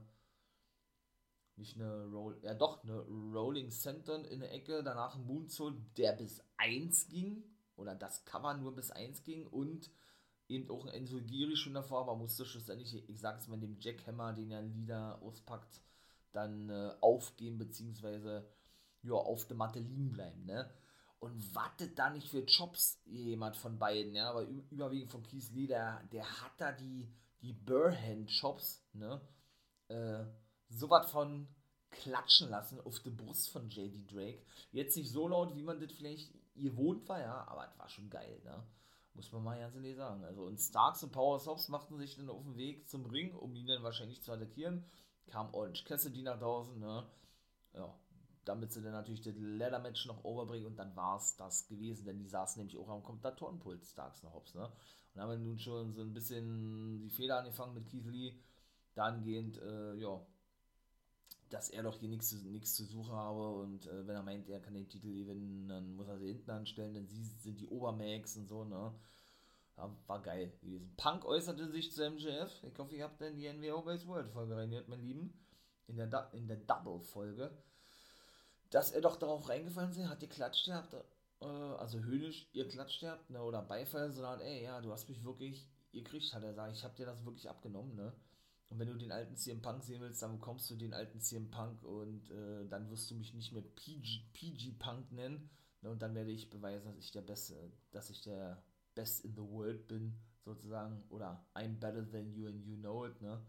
nicht 1.56 1.76
eine 1.76 2.06
Roll, 2.06 2.40
ja 2.44 2.54
doch, 2.54 2.84
eine 2.84 3.00
Rolling 3.00 3.70
Center 3.72 4.30
in 4.30 4.40
der 4.40 4.54
Ecke, 4.54 4.84
danach 4.84 5.16
ein 5.16 5.26
Moonsault, 5.26 5.76
der 5.98 6.14
bis 6.14 6.44
1 6.58 7.10
ging, 7.10 7.44
oder 7.76 7.96
das 7.96 8.26
Cover 8.26 8.54
nur 8.56 8.76
bis 8.76 8.92
1 8.92 9.24
ging 9.24 9.46
und 9.48 9.92
eben 10.48 10.70
auch 10.70 10.86
ein 10.86 10.94
Enzo 10.94 11.20
Giri 11.20 11.56
schon 11.56 11.74
davor, 11.74 12.02
aber 12.02 12.16
musste 12.16 12.46
schlussendlich, 12.46 13.10
ich 13.10 13.20
sag's 13.20 13.48
mal, 13.48 13.60
dem 13.60 13.78
Jackhammer, 13.80 14.34
den 14.34 14.52
er 14.52 14.62
Lieder 14.62 15.22
auspackt, 15.22 15.82
dann 16.32 16.70
äh, 16.70 16.94
aufgeben, 17.02 17.58
beziehungsweise 17.58 18.48
ja, 19.08 19.14
auf 19.14 19.46
der 19.48 19.58
Matte 19.58 19.80
liegen 19.80 20.12
bleiben, 20.12 20.46
ne? 20.46 20.70
Und 21.20 21.56
wartet 21.56 21.98
da 21.98 22.12
nicht 22.12 22.30
für 22.30 22.44
Jobs 22.44 23.02
jemand 23.06 23.58
von 23.58 23.80
beiden, 23.80 24.14
ja, 24.14 24.30
aber 24.30 24.44
überwiegend 24.44 25.12
von 25.12 25.24
Keith 25.24 25.52
Lee, 25.52 25.66
der, 25.66 26.04
der 26.12 26.24
hat 26.42 26.52
da 26.60 26.72
die, 26.72 27.12
die 27.42 27.54
Burhand-Chops, 27.54 28.84
ne? 28.94 29.22
Äh, 29.88 30.26
sowas 30.70 31.10
von 31.12 31.48
klatschen 31.90 32.50
lassen 32.50 32.80
auf 32.82 33.00
die 33.00 33.10
Brust 33.10 33.50
von 33.50 33.70
JD 33.70 34.12
Drake. 34.12 34.44
Jetzt 34.72 34.98
nicht 34.98 35.10
so 35.10 35.28
laut, 35.28 35.56
wie 35.56 35.64
man 35.64 35.80
das 35.80 35.92
vielleicht 35.92 36.32
gewohnt 36.56 37.08
war, 37.08 37.20
ja, 37.20 37.48
aber 37.48 37.68
es 37.68 37.80
war 37.80 37.90
schon 37.90 38.10
geil, 38.10 38.42
ne? 38.44 38.64
Muss 39.14 39.32
man 39.32 39.44
mal 39.44 39.60
ganz 39.60 39.74
ehrlich 39.74 39.96
sagen. 39.96 40.24
Also, 40.24 40.44
und 40.44 40.60
Starks 40.60 41.02
und 41.02 41.12
Power 41.12 41.40
Sops 41.40 41.70
machten 41.70 41.98
sich 41.98 42.16
dann 42.16 42.30
auf 42.30 42.44
den 42.44 42.56
Weg 42.56 42.88
zum 42.88 43.06
Ring, 43.08 43.34
um 43.34 43.56
ihn 43.56 43.66
dann 43.66 43.82
wahrscheinlich 43.82 44.22
zu 44.22 44.32
attackieren. 44.32 44.86
Kam 45.26 45.52
Orange 45.56 45.84
Cassidy 45.86 46.22
nach 46.22 46.38
draußen, 46.38 46.80
ne? 46.80 47.04
Ja, 47.74 47.98
damit 48.48 48.72
sie 48.72 48.82
dann 48.82 48.94
natürlich 48.94 49.22
das 49.22 49.36
Leather-Match 49.38 50.06
noch 50.06 50.24
overbringen 50.24 50.68
und 50.68 50.78
dann 50.78 50.96
war 50.96 51.18
es 51.18 51.36
das 51.36 51.68
gewesen, 51.68 52.06
denn 52.06 52.20
die 52.20 52.28
saßen 52.28 52.60
nämlich 52.60 52.78
auch 52.78 52.90
am 52.90 53.04
Kommentatorenpult 53.04 53.86
Starks 53.86 54.24
noch 54.24 54.34
Hobbs, 54.34 54.56
ne? 54.56 54.72
Und 55.14 55.22
haben 55.22 55.44
nun 55.44 55.60
schon 55.60 55.94
so 55.94 56.02
ein 56.02 56.14
bisschen 56.14 57.00
die 57.02 57.10
Fehler 57.10 57.40
angefangen 57.40 57.74
mit 57.74 57.88
Keith 57.88 58.06
Lee, 58.06 58.34
dahingehend, 58.94 59.60
äh, 59.62 59.96
ja, 59.96 60.22
dass 61.50 61.70
er 61.70 61.84
doch 61.84 61.98
hier 61.98 62.10
nichts 62.10 62.30
zu, 62.30 62.62
zu 62.62 62.86
suchen 62.86 63.14
habe 63.14 63.50
und 63.62 63.88
äh, 63.88 64.08
wenn 64.08 64.16
er 64.16 64.24
meint, 64.24 64.50
er 64.50 64.60
kann 64.60 64.74
den 64.74 64.88
Titel 64.88 65.14
gewinnen, 65.14 65.68
dann 65.68 65.96
muss 65.96 66.08
er 66.08 66.18
sie 66.18 66.28
hinten 66.28 66.52
anstellen, 66.52 66.94
denn 66.94 67.08
sie 67.08 67.24
sind 67.24 67.60
die 67.60 67.68
Obermax 67.68 68.38
und 68.38 68.48
so, 68.48 68.64
ne? 68.64 68.94
Ja, 69.78 69.96
war 70.08 70.22
geil 70.22 70.52
gewesen. 70.60 70.92
Punk 70.98 71.24
äußerte 71.24 71.70
sich 71.70 71.92
zu 71.92 72.10
MJF. 72.10 72.64
Ich 72.64 72.80
hoffe, 72.80 72.96
ihr 72.96 73.04
habt 73.04 73.22
dann 73.22 73.36
die 73.36 73.48
NWO 73.48 73.84
Guys 73.84 74.08
World 74.08 74.28
Folge 74.30 74.56
reingehört, 74.56 74.88
mein 74.88 75.02
Lieben. 75.02 75.34
In 75.86 75.98
der, 75.98 76.30
in 76.34 76.48
der 76.48 76.58
Double-Folge 76.58 77.56
dass 78.70 78.92
er 78.92 79.02
doch 79.02 79.16
darauf 79.16 79.48
reingefallen 79.50 79.92
ist, 79.92 80.00
hat 80.08 80.20
geklatscht 80.20 80.66
gehabt, 80.66 80.94
äh, 81.42 81.46
also 81.46 82.00
höhnisch 82.00 82.48
ihr 82.54 82.68
klatscht 82.68 83.02
gehabt, 83.02 83.30
ne, 83.30 83.42
oder 83.42 83.62
Beifall, 83.62 84.12
sondern 84.12 84.42
ey, 84.42 84.64
ja, 84.64 84.82
du 84.82 84.92
hast 84.92 85.08
mich 85.10 85.24
wirklich 85.24 85.68
gekriegt, 85.92 86.34
hat 86.34 86.44
er 86.44 86.50
gesagt, 86.50 86.74
ich 86.76 86.84
hab 86.84 86.96
dir 86.96 87.06
das 87.06 87.26
wirklich 87.26 87.50
abgenommen, 87.50 87.96
ne. 87.96 88.14
Und 88.70 88.80
wenn 88.80 88.88
du 88.90 88.96
den 88.96 89.14
alten 89.14 89.38
CM 89.38 89.62
Punk 89.62 89.84
sehen 89.84 90.02
willst, 90.02 90.22
dann 90.22 90.34
bekommst 90.34 90.70
du 90.70 90.76
den 90.76 90.94
alten 90.94 91.22
CM 91.22 91.50
Punk 91.50 91.84
und 91.84 92.30
äh, 92.32 92.68
dann 92.68 92.90
wirst 92.90 93.10
du 93.10 93.16
mich 93.16 93.34
nicht 93.34 93.54
mehr 93.54 93.62
PG, 93.62 94.24
PG 94.34 94.74
Punk 94.78 95.12
nennen. 95.14 95.50
Ne, 95.82 95.90
und 95.90 96.02
dann 96.02 96.16
werde 96.16 96.32
ich 96.32 96.50
beweisen, 96.50 96.86
dass 96.88 96.98
ich 96.98 97.12
der 97.12 97.22
Beste, 97.22 97.72
dass 97.92 98.10
ich 98.10 98.22
der 98.22 98.62
best 98.94 99.24
in 99.24 99.36
the 99.36 99.42
world 99.42 99.88
bin, 99.88 100.20
sozusagen, 100.44 101.04
oder 101.10 101.46
I'm 101.54 101.80
better 101.80 102.10
than 102.10 102.34
you 102.34 102.48
and 102.48 102.66
you 102.66 102.76
know 102.76 103.06
it, 103.06 103.22
ne? 103.22 103.40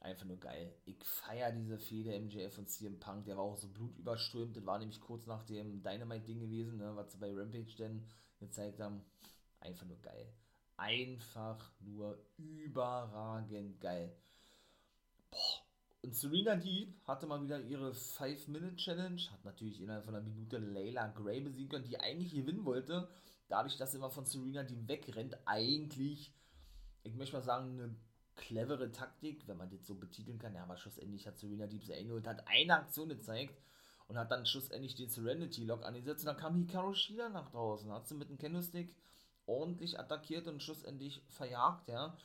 Einfach 0.00 0.24
nur 0.24 0.40
geil. 0.40 0.74
Ich 0.86 1.04
feiere 1.04 1.52
diese 1.52 1.78
Fehde 1.78 2.18
MJF 2.18 2.56
und 2.58 2.70
CM 2.70 2.98
Punk, 2.98 3.26
der 3.26 3.36
war 3.36 3.44
auch 3.44 3.56
so 3.56 3.68
blutüberströmt, 3.68 4.56
das 4.56 4.64
war 4.64 4.78
nämlich 4.78 5.00
kurz 5.00 5.26
nach 5.26 5.42
dem 5.44 5.82
Dynamite-Ding 5.82 6.40
gewesen, 6.40 6.78
ne, 6.78 6.96
was 6.96 7.12
sie 7.12 7.18
bei 7.18 7.30
Rampage 7.32 7.76
denn 7.78 8.06
gezeigt 8.38 8.80
haben. 8.80 9.04
Einfach 9.60 9.86
nur 9.86 10.00
geil. 10.00 10.32
Einfach 10.78 11.70
nur 11.80 12.18
überragend 12.38 13.78
geil. 13.80 14.16
Boah. 15.30 15.70
Und 16.02 16.14
Serena 16.14 16.56
Deep 16.56 16.94
hatte 17.06 17.26
mal 17.26 17.42
wieder 17.42 17.60
ihre 17.60 17.90
5-Minute-Challenge, 17.90 19.20
hat 19.30 19.44
natürlich 19.44 19.82
innerhalb 19.82 20.06
von 20.06 20.14
einer 20.14 20.24
Minute 20.24 20.56
Layla 20.56 21.08
Gray 21.08 21.42
besiegen 21.42 21.68
können, 21.68 21.84
die 21.84 22.00
eigentlich 22.00 22.32
gewinnen 22.32 22.64
wollte. 22.64 23.10
Dadurch, 23.48 23.76
dass 23.76 23.90
sie 23.90 23.98
immer 23.98 24.08
von 24.08 24.24
Serena 24.24 24.62
Deep 24.62 24.88
wegrennt, 24.88 25.36
eigentlich, 25.44 26.32
ich 27.02 27.14
möchte 27.14 27.36
mal 27.36 27.42
sagen, 27.42 27.78
eine 27.78 27.94
clevere 28.40 28.90
Taktik, 28.90 29.46
wenn 29.46 29.58
man 29.58 29.70
das 29.70 29.86
so 29.86 29.94
betiteln 29.94 30.38
kann. 30.38 30.54
Ja, 30.54 30.64
aber 30.64 30.76
schlussendlich 30.76 31.26
hat 31.26 31.38
Serena 31.38 31.66
Deep 31.66 31.84
sie 31.84 32.10
und 32.10 32.26
hat 32.26 32.46
eine 32.48 32.74
Aktion 32.74 33.10
gezeigt 33.10 33.60
und 34.08 34.18
hat 34.18 34.30
dann 34.32 34.46
schlussendlich 34.46 34.94
den 34.96 35.08
Serenity 35.08 35.64
Lock 35.64 35.84
angesetzt. 35.84 36.22
Und 36.22 36.28
dann 36.28 36.36
kam 36.36 36.56
Hikaru 36.56 36.94
Shida 36.94 37.28
nach 37.28 37.50
draußen, 37.50 37.92
hat 37.92 38.08
sie 38.08 38.14
mit 38.14 38.30
dem 38.30 38.38
Candlestick 38.38 38.96
ordentlich 39.46 39.98
attackiert 40.00 40.48
und 40.48 40.62
schlussendlich 40.62 41.22
verjagt, 41.28 41.88
ja. 41.88 42.16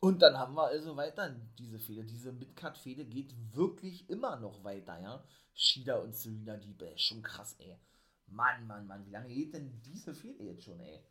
Und 0.00 0.22
dann 0.22 0.38
haben 0.38 0.54
wir 0.54 0.64
also 0.64 0.96
weiter 0.96 1.30
diese 1.58 1.78
Fehde. 1.78 2.04
Diese 2.04 2.32
Midcard-Fehde 2.32 3.04
geht 3.04 3.34
wirklich 3.54 4.08
immer 4.08 4.36
noch 4.36 4.64
weiter, 4.64 4.98
ja. 5.00 5.24
Shida 5.54 5.96
und 5.96 6.14
Serena 6.14 6.56
Deep, 6.56 6.82
ey, 6.82 6.98
schon 6.98 7.22
krass, 7.22 7.54
ey. 7.58 7.78
Mann, 8.26 8.66
Mann, 8.66 8.86
Mann, 8.86 9.06
wie 9.06 9.10
lange 9.10 9.28
geht 9.28 9.54
denn 9.54 9.80
diese 9.82 10.14
Fehde 10.14 10.44
jetzt 10.44 10.64
schon, 10.64 10.80
ey? 10.80 11.04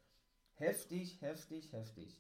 Heftig, 0.56 1.22
heftig, 1.22 1.72
heftig. 1.72 2.18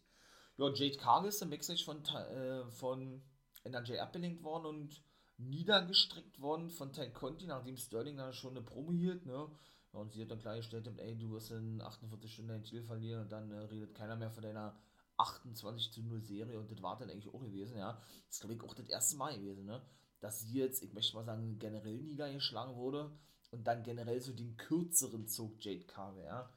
Ja, 0.60 0.67
Jade 0.74 0.98
Cargill 0.98 1.30
ist 1.30 1.41
im 1.41 1.52
Backstage 1.52 1.86
von, 1.86 2.04
äh, 2.04 2.69
von 2.72 3.22
NRJ 3.63 4.00
abgelenkt 4.00 4.43
worden 4.43 4.65
und 4.65 5.02
niedergestreckt 5.38 6.41
worden 6.41 6.69
von 6.69 6.91
Ty 6.91 7.12
Conti, 7.12 7.48
nachdem 7.48 7.78
Sterling 7.78 8.17
da 8.17 8.34
schon 8.34 8.58
eine 8.58 8.62
Promo 8.62 8.91
hielt, 8.91 9.26
ne? 9.26 9.50
Ja, 9.93 10.00
und 10.00 10.12
sie 10.12 10.22
hat 10.22 10.32
dann 10.32 10.39
klargestellt, 10.39 10.86
ey, 10.98 11.17
du 11.17 11.32
wirst 11.32 11.52
in 11.52 11.80
48 11.82 12.34
Stunden 12.34 12.50
dein 12.50 12.65
Ziel 12.65 12.84
verlieren 12.84 13.22
und 13.22 13.32
dann 13.32 13.50
äh, 13.52 13.60
redet 13.60 13.95
keiner 13.95 14.17
mehr 14.17 14.32
von 14.32 14.43
deiner 14.43 14.78
28 15.15 15.93
zu 15.93 16.04
0 16.04 16.22
Serie 16.24 16.60
und 16.60 16.69
das 16.69 16.82
war 16.82 16.98
dann 16.98 17.10
eigentlich 17.10 17.34
auch 17.34 17.39
gewesen, 17.39 17.78
ja. 17.78 17.93
Das 18.28 18.36
ist, 18.36 18.41
glaube 18.41 18.56
ich, 18.56 18.62
auch 18.62 18.74
das 18.74 18.89
erste 18.89 19.15
Mal 19.15 19.39
gewesen, 19.39 19.63
ne? 19.63 19.82
Dass 20.19 20.41
sie 20.41 20.60
jetzt, 20.60 20.84
ich 20.84 20.91
möchte 20.91 21.15
mal 21.15 21.24
sagen, 21.24 21.58
generell 21.58 22.02
niedergeschlagen 22.02 22.76
wurde 22.76 23.17
und 23.52 23.65
dann 23.65 23.82
generell 23.84 24.19
so 24.19 24.34
den 24.34 24.58
kürzeren 24.58 25.26
Zug 25.26 25.63
Jade 25.63 25.86
Cargill, 25.86 26.26
ja. 26.26 26.50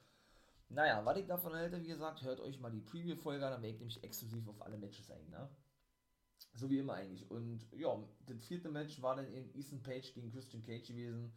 Naja, 0.74 1.04
was 1.04 1.18
ich 1.18 1.26
davon 1.26 1.54
halte, 1.54 1.82
wie 1.82 1.88
gesagt, 1.88 2.22
hört 2.22 2.40
euch 2.40 2.58
mal 2.58 2.70
die 2.70 2.80
Preview-Folge 2.80 3.44
an, 3.44 3.52
dann 3.52 3.62
werde 3.62 3.74
ich 3.74 3.80
nämlich 3.80 4.02
exklusiv 4.02 4.48
auf 4.48 4.62
alle 4.62 4.78
Matches 4.78 5.10
ein, 5.10 5.28
ne? 5.28 5.48
So 6.54 6.70
wie 6.70 6.78
immer 6.78 6.94
eigentlich. 6.94 7.30
Und 7.30 7.66
ja, 7.72 8.02
das 8.26 8.44
vierte 8.44 8.70
Match 8.70 9.00
war 9.02 9.16
dann 9.16 9.30
eben 9.32 9.50
Ethan 9.54 9.82
Page 9.82 10.12
gegen 10.14 10.30
Christian 10.30 10.62
Cage 10.62 10.88
gewesen. 10.88 11.32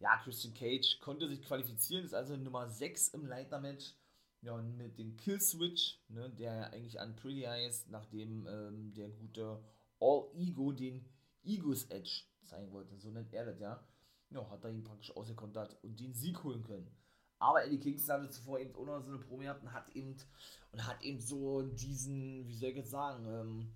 Ja, 0.00 0.18
Christian 0.22 0.54
Cage 0.54 0.98
konnte 1.00 1.28
sich 1.28 1.42
qualifizieren, 1.42 2.04
ist 2.04 2.14
also 2.14 2.36
Nummer 2.36 2.68
6 2.68 3.08
im 3.08 3.26
Leitermatch. 3.26 3.94
Ja, 4.42 4.54
und 4.54 4.76
mit 4.76 4.98
dem 4.98 5.16
Kill-Switch, 5.16 6.02
ne, 6.08 6.30
der 6.30 6.72
eigentlich 6.72 6.98
an 6.98 7.14
Pretty 7.14 7.44
Eyes, 7.44 7.86
nachdem 7.88 8.46
ähm, 8.46 8.92
der 8.94 9.10
gute 9.10 9.62
All 10.00 10.30
Ego 10.34 10.72
den 10.72 11.04
Egos 11.44 11.84
Edge 11.90 12.22
zeigen 12.44 12.72
wollte, 12.72 12.96
so 12.98 13.10
nennt 13.10 13.32
er 13.32 13.44
das, 13.44 13.60
ja. 13.60 13.86
Ja, 14.30 14.48
hat 14.50 14.64
er 14.64 14.70
ihn 14.70 14.84
praktisch 14.84 15.14
ausgekontert 15.14 15.76
und 15.84 16.00
den 16.00 16.14
Sieg 16.14 16.42
holen 16.42 16.62
können. 16.64 16.90
Aber 17.40 17.64
Eddie 17.64 17.80
Kingston 17.80 18.22
hatte 18.22 18.30
zuvor 18.30 18.60
eben 18.60 18.74
auch 18.76 18.84
noch 18.84 19.00
so 19.00 19.10
eine 19.10 19.18
Promo 19.18 19.42
gehabt 19.42 19.62
und 19.62 19.72
hat 19.72 19.88
eben, 19.96 20.14
und 20.72 20.86
hat 20.86 21.02
eben 21.02 21.18
so 21.20 21.62
diesen, 21.62 22.46
wie 22.46 22.54
soll 22.54 22.68
ich 22.68 22.76
jetzt 22.76 22.90
sagen, 22.90 23.26
ähm, 23.26 23.72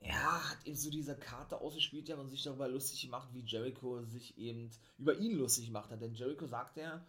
ja, 0.00 0.50
hat 0.50 0.64
eben 0.64 0.76
so 0.76 0.88
diese 0.88 1.16
Karte 1.16 1.60
ausgespielt 1.60 2.08
ja, 2.08 2.16
und 2.16 2.30
sich 2.30 2.44
darüber 2.44 2.68
lustig 2.68 3.02
gemacht, 3.02 3.28
wie 3.32 3.40
Jericho 3.40 4.04
sich 4.04 4.38
eben 4.38 4.70
über 4.96 5.18
ihn 5.18 5.36
lustig 5.36 5.66
gemacht 5.66 5.90
hat. 5.90 6.00
Denn 6.00 6.14
Jericho 6.14 6.46
sagt 6.46 6.76
ja, 6.76 7.04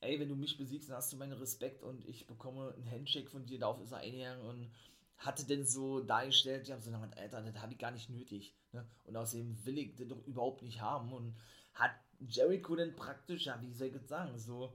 ey, 0.00 0.20
wenn 0.20 0.28
du 0.28 0.36
mich 0.36 0.58
besiegst, 0.58 0.90
dann 0.90 0.98
hast 0.98 1.10
du 1.10 1.16
meinen 1.16 1.32
Respekt 1.32 1.82
und 1.82 2.06
ich 2.06 2.26
bekomme 2.26 2.74
einen 2.74 2.90
Handshake 2.90 3.30
von 3.30 3.46
dir, 3.46 3.58
darauf 3.58 3.80
ist 3.80 3.92
er 3.92 3.98
eingegangen 3.98 4.44
und 4.46 4.70
hatte 5.16 5.44
denn 5.44 5.64
so 5.64 6.00
dargestellt, 6.00 6.68
ja, 6.68 6.78
so 6.78 6.92
eine 6.92 7.16
Alter, 7.16 7.40
das 7.42 7.60
habe 7.60 7.72
ich 7.72 7.78
gar 7.78 7.90
nicht 7.90 8.10
nötig. 8.10 8.54
Ne? 8.72 8.86
Und 9.04 9.16
außerdem 9.16 9.64
will 9.64 9.78
ich 9.78 9.94
das 9.96 10.06
doch 10.06 10.24
überhaupt 10.26 10.62
nicht 10.62 10.80
haben. 10.82 11.12
Und 11.12 11.34
hat 11.72 11.92
Jericho 12.20 12.76
denn 12.76 12.94
praktisch, 12.94 13.46
ja, 13.46 13.58
wie 13.62 13.72
soll 13.72 13.88
ich 13.88 13.94
das 13.94 14.06
sagen, 14.06 14.38
so 14.38 14.72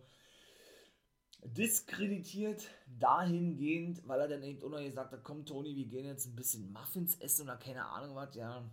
diskreditiert 1.46 2.68
dahingehend, 2.88 4.08
weil 4.08 4.22
er 4.22 4.28
dann 4.28 4.44
eben 4.44 4.64
auch 4.64 4.70
noch 4.70 4.84
gesagt 4.84 5.12
hat, 5.12 5.24
komm 5.24 5.46
Toni, 5.46 5.76
wir 5.76 5.86
gehen 5.86 6.06
jetzt 6.06 6.26
ein 6.26 6.36
bisschen 6.36 6.72
Muffins 6.72 7.16
essen 7.20 7.44
oder 7.44 7.58
keine 7.58 7.86
Ahnung 7.86 8.16
was, 8.16 8.36
ja. 8.36 8.70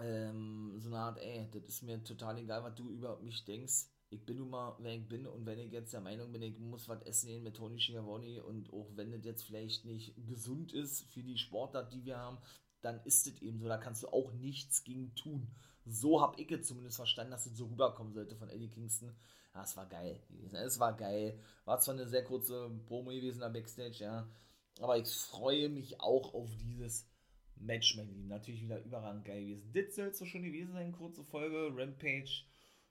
Ähm, 0.00 0.74
so 0.78 0.88
eine 0.88 0.98
Art, 0.98 1.18
ey, 1.18 1.48
das 1.52 1.64
ist 1.64 1.82
mir 1.82 2.02
total 2.02 2.38
egal, 2.38 2.62
was 2.64 2.74
du 2.74 2.90
über 2.90 3.20
mich 3.20 3.44
denkst. 3.44 3.86
Ich 4.10 4.24
bin 4.24 4.38
nun 4.38 4.50
mal, 4.50 4.76
wer 4.78 4.94
ich 4.94 5.08
bin 5.08 5.26
und 5.26 5.46
wenn 5.46 5.58
ich 5.58 5.72
jetzt 5.72 5.92
der 5.92 6.00
Meinung 6.00 6.30
bin, 6.32 6.42
ich 6.42 6.58
muss 6.58 6.88
was 6.88 7.02
essen 7.02 7.28
gehen 7.28 7.42
mit 7.42 7.56
Toni 7.56 7.80
Schiavoni 7.80 8.40
und 8.40 8.72
auch 8.72 8.90
wenn 8.94 9.10
das 9.10 9.24
jetzt 9.24 9.42
vielleicht 9.42 9.84
nicht 9.84 10.14
gesund 10.26 10.72
ist 10.72 11.04
für 11.12 11.22
die 11.22 11.38
Sportart, 11.38 11.92
die 11.92 12.04
wir 12.04 12.18
haben, 12.18 12.38
dann 12.82 13.00
ist 13.04 13.26
es 13.26 13.42
eben 13.42 13.58
so, 13.58 13.66
da 13.66 13.78
kannst 13.78 14.02
du 14.02 14.08
auch 14.08 14.32
nichts 14.32 14.84
gegen 14.84 15.14
tun. 15.14 15.48
So 15.86 16.20
habe 16.20 16.40
ich 16.40 16.50
es 16.50 16.66
zumindest 16.66 16.96
verstanden, 16.96 17.32
dass 17.32 17.46
es 17.46 17.56
so 17.56 17.66
rüberkommen 17.66 18.12
sollte 18.12 18.36
von 18.36 18.48
Eddie 18.48 18.70
Kingston. 18.70 19.14
Ja, 19.54 19.62
es 19.62 19.76
war 19.76 19.86
geil. 19.86 20.20
Es 20.52 20.80
war 20.80 20.96
geil. 20.96 21.38
War 21.64 21.78
zwar 21.78 21.94
eine 21.94 22.08
sehr 22.08 22.24
kurze 22.24 22.70
Promo 22.86 23.10
gewesen 23.10 23.42
am 23.42 23.52
Backstage, 23.52 23.98
ja. 24.00 24.28
Aber 24.80 24.98
ich 24.98 25.08
freue 25.08 25.68
mich 25.68 26.00
auch 26.00 26.34
auf 26.34 26.50
dieses 26.56 27.06
Match, 27.56 27.96
mein 27.96 28.08
Lieben. 28.08 28.28
Natürlich 28.28 28.62
wieder 28.62 28.82
überragend 28.82 29.24
geil 29.24 29.44
gewesen. 29.44 29.72
Das 29.72 29.94
soll 29.94 30.08
es 30.08 30.18
so 30.18 30.24
schon 30.24 30.42
gewesen 30.42 30.72
sein, 30.72 30.92
kurze 30.92 31.22
Folge. 31.22 31.70
Rampage. 31.76 32.44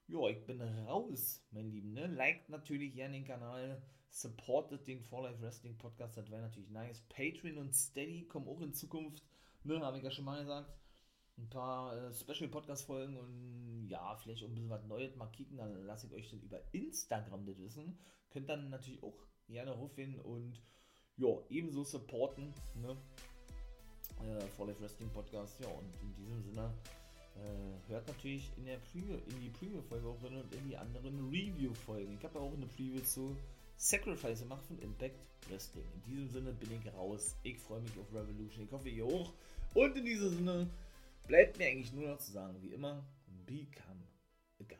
Ja, 0.07 0.27
ich 0.29 0.45
bin 0.45 0.61
raus, 0.61 1.43
mein 1.51 1.71
Lieben. 1.71 1.93
Ne? 1.93 2.07
Liked 2.07 2.49
natürlich 2.49 2.93
gerne 2.93 3.15
den 3.15 3.25
Kanal. 3.25 3.81
Supportet 4.09 4.87
den 4.87 5.01
For 5.01 5.23
Life 5.23 5.41
Wrestling 5.41 5.77
Podcast. 5.77 6.15
Das 6.15 6.29
wäre 6.29 6.43
natürlich 6.43 6.69
nice. 6.69 7.01
Patreon 7.09 7.57
und 7.57 7.73
Steady 7.73 8.27
kommen 8.27 8.47
auch 8.47 8.61
in 8.61 8.73
Zukunft. 8.73 9.23
Ne, 9.63 9.79
habe 9.79 9.97
ich 9.97 10.03
ja 10.03 10.11
schon 10.11 10.25
mal 10.25 10.39
gesagt 10.39 10.69
ein 11.37 11.49
paar 11.49 11.95
äh, 11.95 12.13
Special-Podcast-Folgen 12.13 13.17
und 13.17 13.87
ja, 13.89 14.15
vielleicht 14.15 14.43
auch 14.43 14.47
ein 14.47 14.55
bisschen 14.55 14.69
was 14.69 14.85
Neues 14.85 15.15
mal 15.15 15.27
kicken, 15.27 15.57
dann 15.57 15.85
lasse 15.85 16.07
ich 16.07 16.13
euch 16.13 16.29
dann 16.29 16.41
über 16.41 16.59
Instagram 16.71 17.45
das 17.45 17.59
wissen. 17.59 17.97
Könnt 18.29 18.49
dann 18.49 18.69
natürlich 18.69 19.01
auch 19.03 19.17
gerne 19.47 19.71
rufen 19.71 20.19
und 20.21 20.61
ja, 21.17 21.27
ebenso 21.49 21.83
supporten, 21.83 22.53
ne? 22.75 22.97
Äh, 24.21 24.41
For 24.55 24.67
Life 24.67 24.81
Wrestling 24.81 25.09
Podcast, 25.09 25.59
ja, 25.59 25.67
und 25.67 25.85
in 26.01 26.15
diesem 26.15 26.41
Sinne 26.41 26.73
äh, 27.35 27.89
hört 27.89 28.07
natürlich 28.07 28.51
in 28.57 28.65
der 28.65 28.77
Preview, 28.77 29.17
in 29.27 29.41
die 29.41 29.49
Preview-Folge 29.49 30.07
auch 30.07 30.23
rein 30.23 30.41
und 30.41 30.53
in 30.53 30.67
die 30.67 30.77
anderen 30.77 31.29
Review-Folgen. 31.29 32.15
Ich 32.17 32.23
habe 32.23 32.39
auch 32.39 32.53
eine 32.53 32.67
Preview 32.67 33.01
zu 33.01 33.35
Sacrifice 33.75 34.41
gemacht 34.41 34.63
von 34.65 34.79
Impact 34.79 35.19
Wrestling. 35.49 35.85
In 35.95 36.03
diesem 36.03 36.29
Sinne 36.29 36.53
bin 36.53 36.69
ich 36.71 36.93
raus. 36.93 37.35
Ich 37.43 37.57
freue 37.59 37.81
mich 37.81 37.91
auf 37.99 38.13
Revolution. 38.13 38.65
Ich 38.65 38.71
hoffe, 38.71 38.89
ihr 38.89 39.05
auch. 39.05 39.33
Und 39.73 39.97
in 39.97 40.05
diesem 40.05 40.29
Sinne 40.29 40.69
Bleibt 41.27 41.57
mir 41.57 41.67
eigentlich 41.67 41.93
nur 41.93 42.09
noch 42.09 42.19
zu 42.19 42.31
sagen, 42.31 42.55
wie 42.61 42.73
immer, 42.73 43.03
become 43.45 44.03
a 44.59 44.63
guy. 44.63 44.77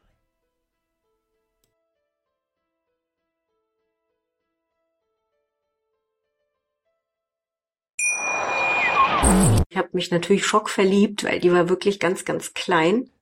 Ich 9.70 9.78
habe 9.78 9.90
mich 9.94 10.12
natürlich 10.12 10.46
schockverliebt, 10.46 11.24
weil 11.24 11.40
die 11.40 11.52
war 11.52 11.70
wirklich 11.70 12.00
ganz, 12.00 12.26
ganz 12.26 12.54
klein. 12.54 13.10